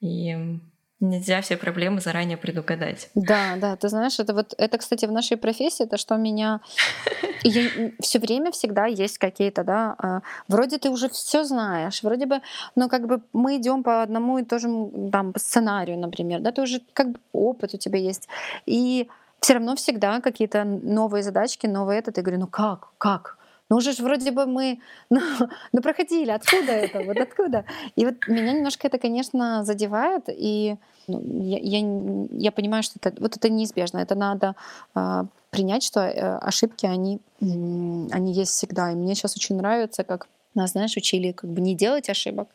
[0.00, 0.60] И
[1.00, 3.10] нельзя все проблемы заранее предугадать.
[3.14, 6.60] Да, да, ты знаешь, это вот это, кстати, в нашей профессии, это что меня
[8.00, 12.40] все время всегда есть какие-то, да, а, вроде ты уже все знаешь, вроде бы,
[12.76, 16.80] но как бы мы идем по одному и тому там сценарию, например, да, ты уже
[16.92, 18.28] как бы опыт у тебя есть,
[18.66, 19.08] и
[19.44, 22.12] все равно всегда какие-то новые задачки, новые это.
[22.12, 23.36] Ты говорю, ну как, как?
[23.70, 24.78] Ну уже ж вроде бы мы
[25.10, 25.20] ну,
[25.72, 27.64] ну проходили, откуда это, вот откуда?
[27.96, 30.76] И вот меня немножко это, конечно, задевает, и
[31.08, 34.54] ну, я, я, я понимаю, что это, вот это неизбежно, это надо
[34.94, 38.92] э, принять, что э, ошибки, они, они есть всегда.
[38.92, 42.48] И мне сейчас очень нравится, как нас, знаешь, учили как бы не делать ошибок,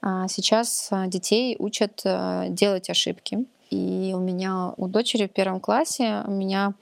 [0.00, 3.46] а сейчас а, детей учат э, делать ошибки.
[3.70, 6.74] И у меня, у дочери в первом классе, у меня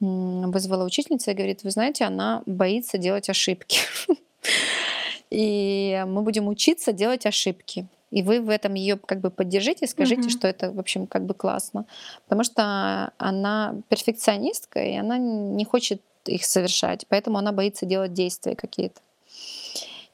[0.00, 3.78] вызвала учительница и говорит, вы знаете, она боится делать ошибки.
[5.30, 7.86] И мы будем учиться делать ошибки.
[8.10, 10.30] И вы в этом ее как бы поддержите, скажите, mm-hmm.
[10.30, 11.86] что это, в общем, как бы классно.
[12.24, 18.54] Потому что она перфекционистка, и она не хочет их совершать, поэтому она боится делать действия
[18.54, 19.00] какие-то.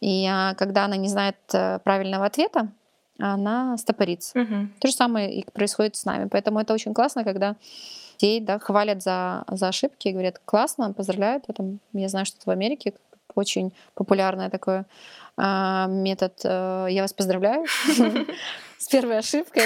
[0.01, 2.73] И когда она не знает э, правильного ответа,
[3.19, 4.41] она стопорится.
[4.41, 4.69] Угу.
[4.81, 6.29] То же самое и происходит с нами.
[6.29, 7.57] Поэтому это очень классно, когда
[8.23, 11.45] детей да, хвалят за, за ошибки и говорят, классно, поздравляют.
[11.49, 12.95] Это, я знаю, что это в Америке
[13.35, 14.85] очень популярный такой
[15.37, 16.35] а, метод.
[16.45, 17.65] Э, я вас поздравляю
[18.79, 19.63] с первой ошибкой.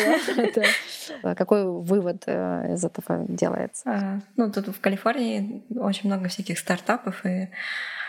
[1.37, 3.83] Какой вывод э, из этого делается?
[3.91, 7.49] А, ну, тут в Калифорнии очень много всяких стартапов, и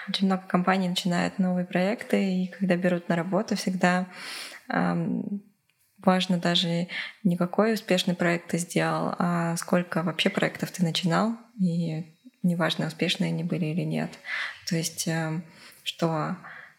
[0.07, 4.05] очень много компаний начинают новые проекты, и когда берут на работу, всегда
[6.07, 6.87] важно даже
[7.23, 12.05] не какой успешный проект ты сделал, а сколько вообще проектов ты начинал, и
[12.41, 14.09] неважно, успешные они были или нет.
[14.67, 15.07] То есть,
[15.83, 16.37] что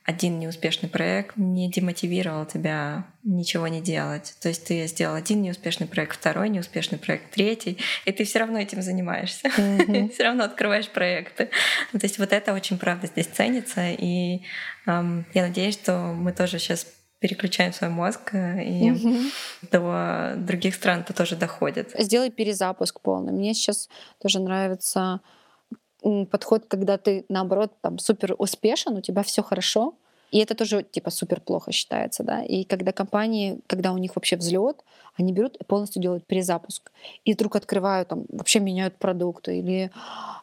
[0.08, 4.34] один неуспешный проект не демотивировал тебя ничего не делать.
[4.40, 7.76] То есть ты сделал один неуспешный проект, второй неуспешный проект, третий,
[8.06, 9.48] и ты все равно этим занимаешься.
[9.48, 10.08] Mm-hmm.
[10.14, 11.50] все равно открываешь проекты.
[11.92, 13.90] то есть вот это очень правда здесь ценится.
[13.90, 14.44] И
[14.86, 16.86] эм, я надеюсь, что мы тоже сейчас
[17.18, 19.14] переключаем свой мозг, э, и угу.
[19.70, 21.94] до других стран это тоже доходит.
[21.98, 23.32] Сделай перезапуск полный.
[23.32, 23.88] Мне сейчас
[24.20, 25.20] тоже нравится
[26.30, 29.94] подход, когда ты, наоборот, там супер успешен, у тебя все хорошо,
[30.30, 32.42] и это тоже типа супер плохо считается, да.
[32.42, 34.84] И когда компании, когда у них вообще взлет,
[35.18, 36.92] они берут и полностью делают перезапуск.
[37.24, 39.90] И вдруг открывают, там, вообще меняют продукты или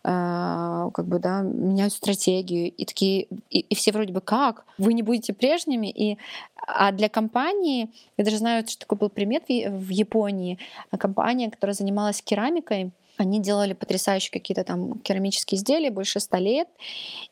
[0.03, 2.71] э, как бы, да, меняют стратегию.
[2.71, 4.65] И такие, и, и все вроде бы как?
[4.77, 5.89] Вы не будете прежними?
[5.89, 6.17] И,
[6.67, 10.59] а для компании, я даже знаю, что такой был пример в Японии,
[10.97, 16.67] компания, которая занималась керамикой, они делали потрясающие какие-то там керамические изделия больше ста лет,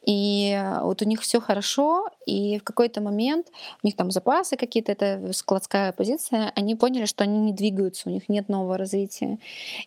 [0.05, 3.47] и вот у них все хорошо, и в какой-то момент
[3.81, 8.11] у них там запасы какие-то, это складская позиция, они поняли, что они не двигаются, у
[8.11, 9.39] них нет нового развития,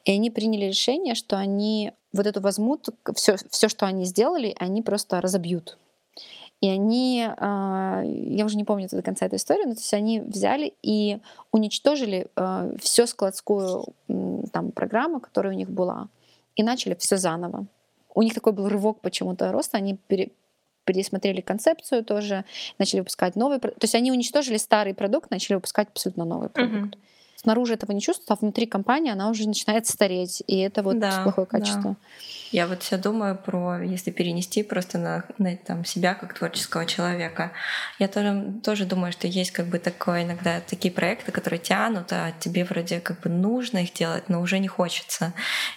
[0.05, 4.83] и они приняли решение, что они вот эту возьмут, все, все, что они сделали, они
[4.83, 5.79] просто разобьют.
[6.61, 10.21] И они, а, я уже не помню до конца этой истории, но то есть они
[10.21, 11.19] взяли и
[11.53, 13.85] уничтожили а, всю складскую
[14.53, 16.09] там, программу, которая у них была,
[16.55, 17.67] и начали все заново.
[18.15, 20.31] У них такой был рывок почему-то роста, они пере,
[20.85, 22.47] пересмотрели концепцию тоже,
[22.79, 23.81] начали выпускать новый продукт.
[23.81, 26.95] То есть они уничтожили старый продукт, начали выпускать абсолютно новый продукт.
[26.95, 27.01] Uh-huh
[27.37, 30.43] снаружи этого не чувствует, а внутри компании она уже начинает стареть.
[30.47, 31.83] И это вот да, плохое качество.
[31.83, 31.97] Да.
[32.53, 37.53] Я вот все думаю про, если перенести просто на, на там, себя как творческого человека.
[37.99, 42.33] Я тоже, тоже думаю, что есть как бы такое иногда такие проекты, которые тянут, а
[42.39, 45.33] тебе вроде как бы нужно их делать, но уже не хочется.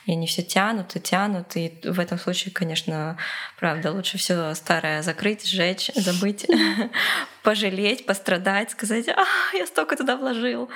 [0.06, 1.56] И они все тянут и тянут.
[1.56, 3.18] И в этом случае, конечно,
[3.60, 6.46] правда, лучше все старое закрыть, сжечь, забыть,
[7.44, 10.70] пожалеть, пострадать, сказать, а, я столько туда вложил.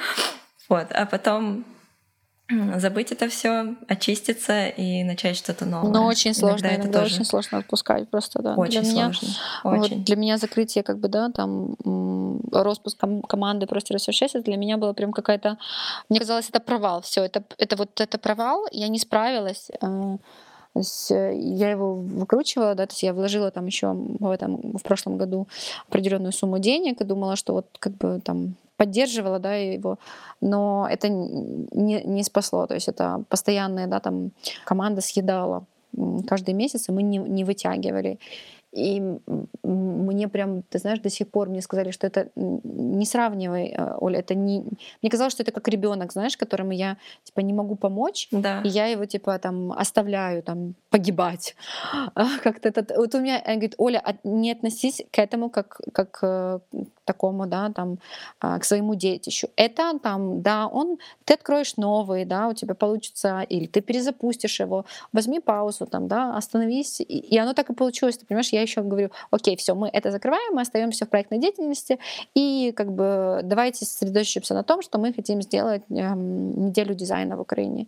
[0.69, 1.65] Вот, а потом
[2.77, 5.91] забыть это все, очиститься и начать что-то новое.
[5.91, 7.15] Но очень сложно, иногда, иногда тоже...
[7.15, 8.55] очень сложно отпускать просто, да.
[8.55, 9.29] Очень для меня, сложно.
[9.63, 9.95] Очень.
[9.95, 11.75] Вот для меня закрытие, как бы, да, там
[12.51, 15.57] распуск команды просто все для меня было прям какая-то,
[16.09, 19.69] мне казалось, это провал, все, это это вот это провал, я не справилась.
[19.79, 24.75] То есть э, я его выкручивала, да, то есть я вложила там еще в этом
[24.75, 25.47] в прошлом году
[25.87, 29.97] определенную сумму денег и думала, что вот как бы там поддерживала, да, его,
[30.41, 34.31] но это не, не спасло, то есть это постоянная, да, там
[34.65, 35.63] команда съедала
[36.27, 38.17] каждый месяц, и мы не, не вытягивали.
[38.73, 39.01] И
[39.63, 44.19] мне прям, ты знаешь, до сих пор мне сказали, что это не сравнивай, э, Оля,
[44.19, 44.65] это не...
[45.01, 48.61] Мне казалось, что это как ребенок, знаешь, которому я типа не могу помочь, да.
[48.61, 51.55] и я его типа там оставляю там погибать.
[52.43, 52.85] Как-то это...
[52.97, 56.59] Вот у меня он говорит, Оля, не относись к этому как, как э,
[57.05, 57.99] такому, да, там,
[58.39, 59.47] а, к своему детищу.
[59.55, 64.85] Это там, да, он, ты откроешь новый, да, у тебя получится, или ты перезапустишь его,
[65.11, 69.11] возьми паузу, там, да, остановись, и оно так и получилось, ты понимаешь, я еще говорю,
[69.31, 71.99] окей, все, мы это закрываем, мы остаемся в проектной деятельности,
[72.35, 77.41] и как бы давайте сосредоточимся на том, что мы хотим сделать эм, неделю дизайна в
[77.41, 77.87] Украине.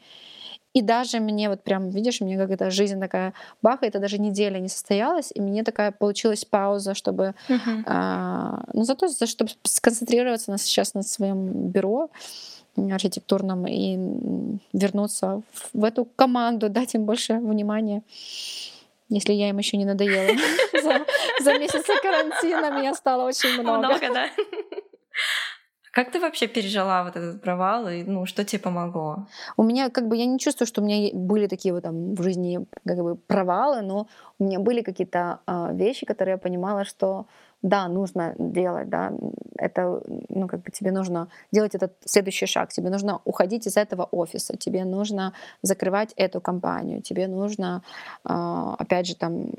[0.76, 4.60] И даже мне вот прям, видишь, мне как эта жизнь такая бах, это даже неделя
[4.60, 7.84] не состоялась, и мне такая получилась пауза, чтобы, uh-huh.
[7.86, 12.10] а, ну зато чтобы сконцентрироваться на, сейчас на своем бюро
[12.76, 13.98] архитектурном и
[14.74, 18.04] вернуться в, в эту команду, дать им больше внимания.
[19.10, 20.36] Если я им еще не надоела.
[20.84, 21.06] За,
[21.40, 23.88] за месяц карантина меня стало очень много.
[23.88, 24.30] Много, да.
[25.96, 29.28] Как ты вообще пережила вот этот провал и ну что тебе помогло?
[29.56, 32.22] У меня как бы я не чувствую, что у меня были такие вот там в
[32.22, 37.28] жизни как бы провалы, но у меня были какие-то э, вещи, которые я понимала, что
[37.66, 39.12] да, нужно делать, да,
[39.58, 40.00] это,
[40.30, 44.56] ну, как бы тебе нужно делать этот следующий шаг, тебе нужно уходить из этого офиса,
[44.56, 47.82] тебе нужно закрывать эту компанию, тебе нужно,
[48.24, 49.50] а, опять же, там,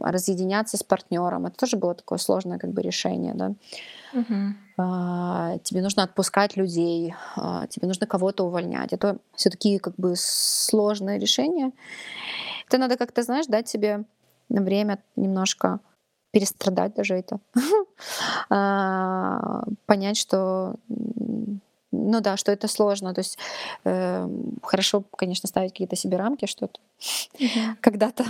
[0.00, 1.46] разъединяться с партнером.
[1.46, 3.52] Это тоже было такое сложное, как бы, решение, да.
[4.12, 5.58] Угу.
[5.64, 8.92] Тебе нужно отпускать людей, а, тебе нужно кого-то увольнять.
[8.92, 11.72] Это все такие, как бы, сложные решения.
[12.68, 14.04] Это надо как-то, знаешь, дать себе
[14.48, 15.80] время немножко
[16.30, 17.40] перестрадать даже это,
[18.50, 20.76] а, понять, что
[21.92, 23.14] ну да, что это сложно.
[23.14, 23.38] То есть
[23.84, 24.28] э,
[24.62, 27.50] хорошо, конечно, ставить какие-то себе рамки, что ты
[27.80, 28.24] когда-то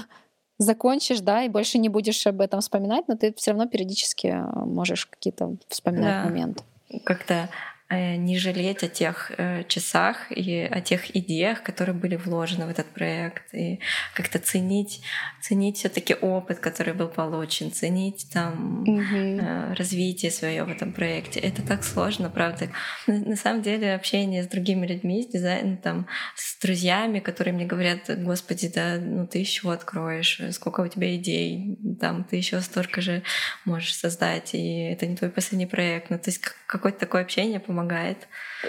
[0.59, 5.07] закончишь, да, и больше не будешь об этом вспоминать, но ты все равно периодически можешь
[5.07, 6.29] какие-то вспоминать да.
[6.29, 6.63] моменты.
[7.05, 7.49] Как-то
[7.91, 12.87] не жалеть о тех э, часах и о тех идеях, которые были вложены в этот
[12.87, 13.81] проект, и
[14.15, 15.03] как-то ценить,
[15.41, 19.75] ценить все-таки опыт, который был получен, ценить там угу.
[19.77, 21.41] развитие свое в этом проекте.
[21.41, 22.69] Это так сложно, правда.
[23.09, 28.03] На самом деле общение с другими людьми, с дизайном, там, с друзьями, которые мне говорят,
[28.23, 33.23] господи, да, ну ты еще откроешь, сколько у тебя идей, там ты еще столько же
[33.65, 36.11] можешь создать, и это не твой последний проект.
[36.11, 37.80] Ну, то есть какое-то такое общение помогает.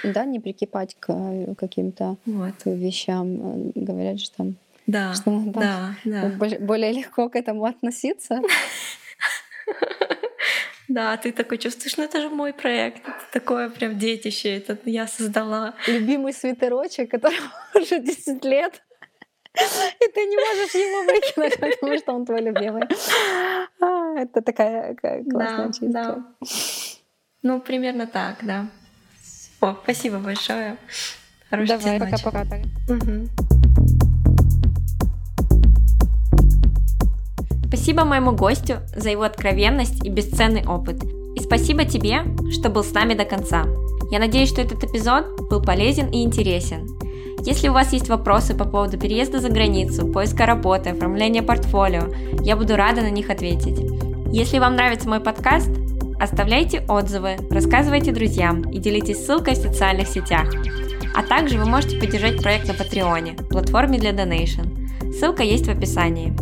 [0.03, 2.55] Да, не прикипать к э, каким-то вот.
[2.65, 3.35] вещам.
[3.35, 4.55] Э, говорят там,
[4.87, 6.57] да, что да, да, да.
[6.59, 8.41] более легко к этому относиться.
[10.87, 15.07] Да, ты такой чувствуешь, ну это же мой проект, это такое прям детище, это я
[15.07, 15.73] создала.
[15.87, 18.83] Любимый свитерочек, которому уже 10 лет.
[19.55, 22.83] И ты не можешь его выкинуть, потому что он твой любимый.
[23.79, 26.25] А, это такая классная чистка.
[27.41, 28.67] Ну, примерно так, да.
[29.61, 30.75] О, спасибо большое.
[31.51, 32.57] Хорошей Давай, пока-пока.
[32.87, 33.29] Угу.
[37.67, 41.03] Спасибо моему гостю за его откровенность и бесценный опыт.
[41.35, 43.65] И спасибо тебе, что был с нами до конца.
[44.11, 46.87] Я надеюсь, что этот эпизод был полезен и интересен.
[47.45, 52.55] Если у вас есть вопросы по поводу переезда за границу, поиска работы, оформления портфолио, я
[52.55, 53.79] буду рада на них ответить.
[54.33, 55.69] Если вам нравится мой подкаст,
[56.21, 60.47] оставляйте отзывы, рассказывайте друзьям и делитесь ссылкой в социальных сетях.
[61.15, 65.11] А также вы можете поддержать проект на Патреоне, платформе для Donation.
[65.11, 66.33] Ссылка есть в описании.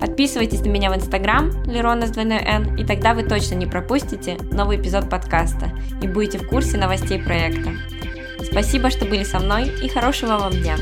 [0.00, 4.36] Подписывайтесь на меня в Инстаграм, Лерона с двойной N, и тогда вы точно не пропустите
[4.50, 5.70] новый эпизод подкаста
[6.02, 7.70] и будете в курсе новостей проекта.
[8.42, 10.76] Спасибо, что были со мной и хорошего вам дня!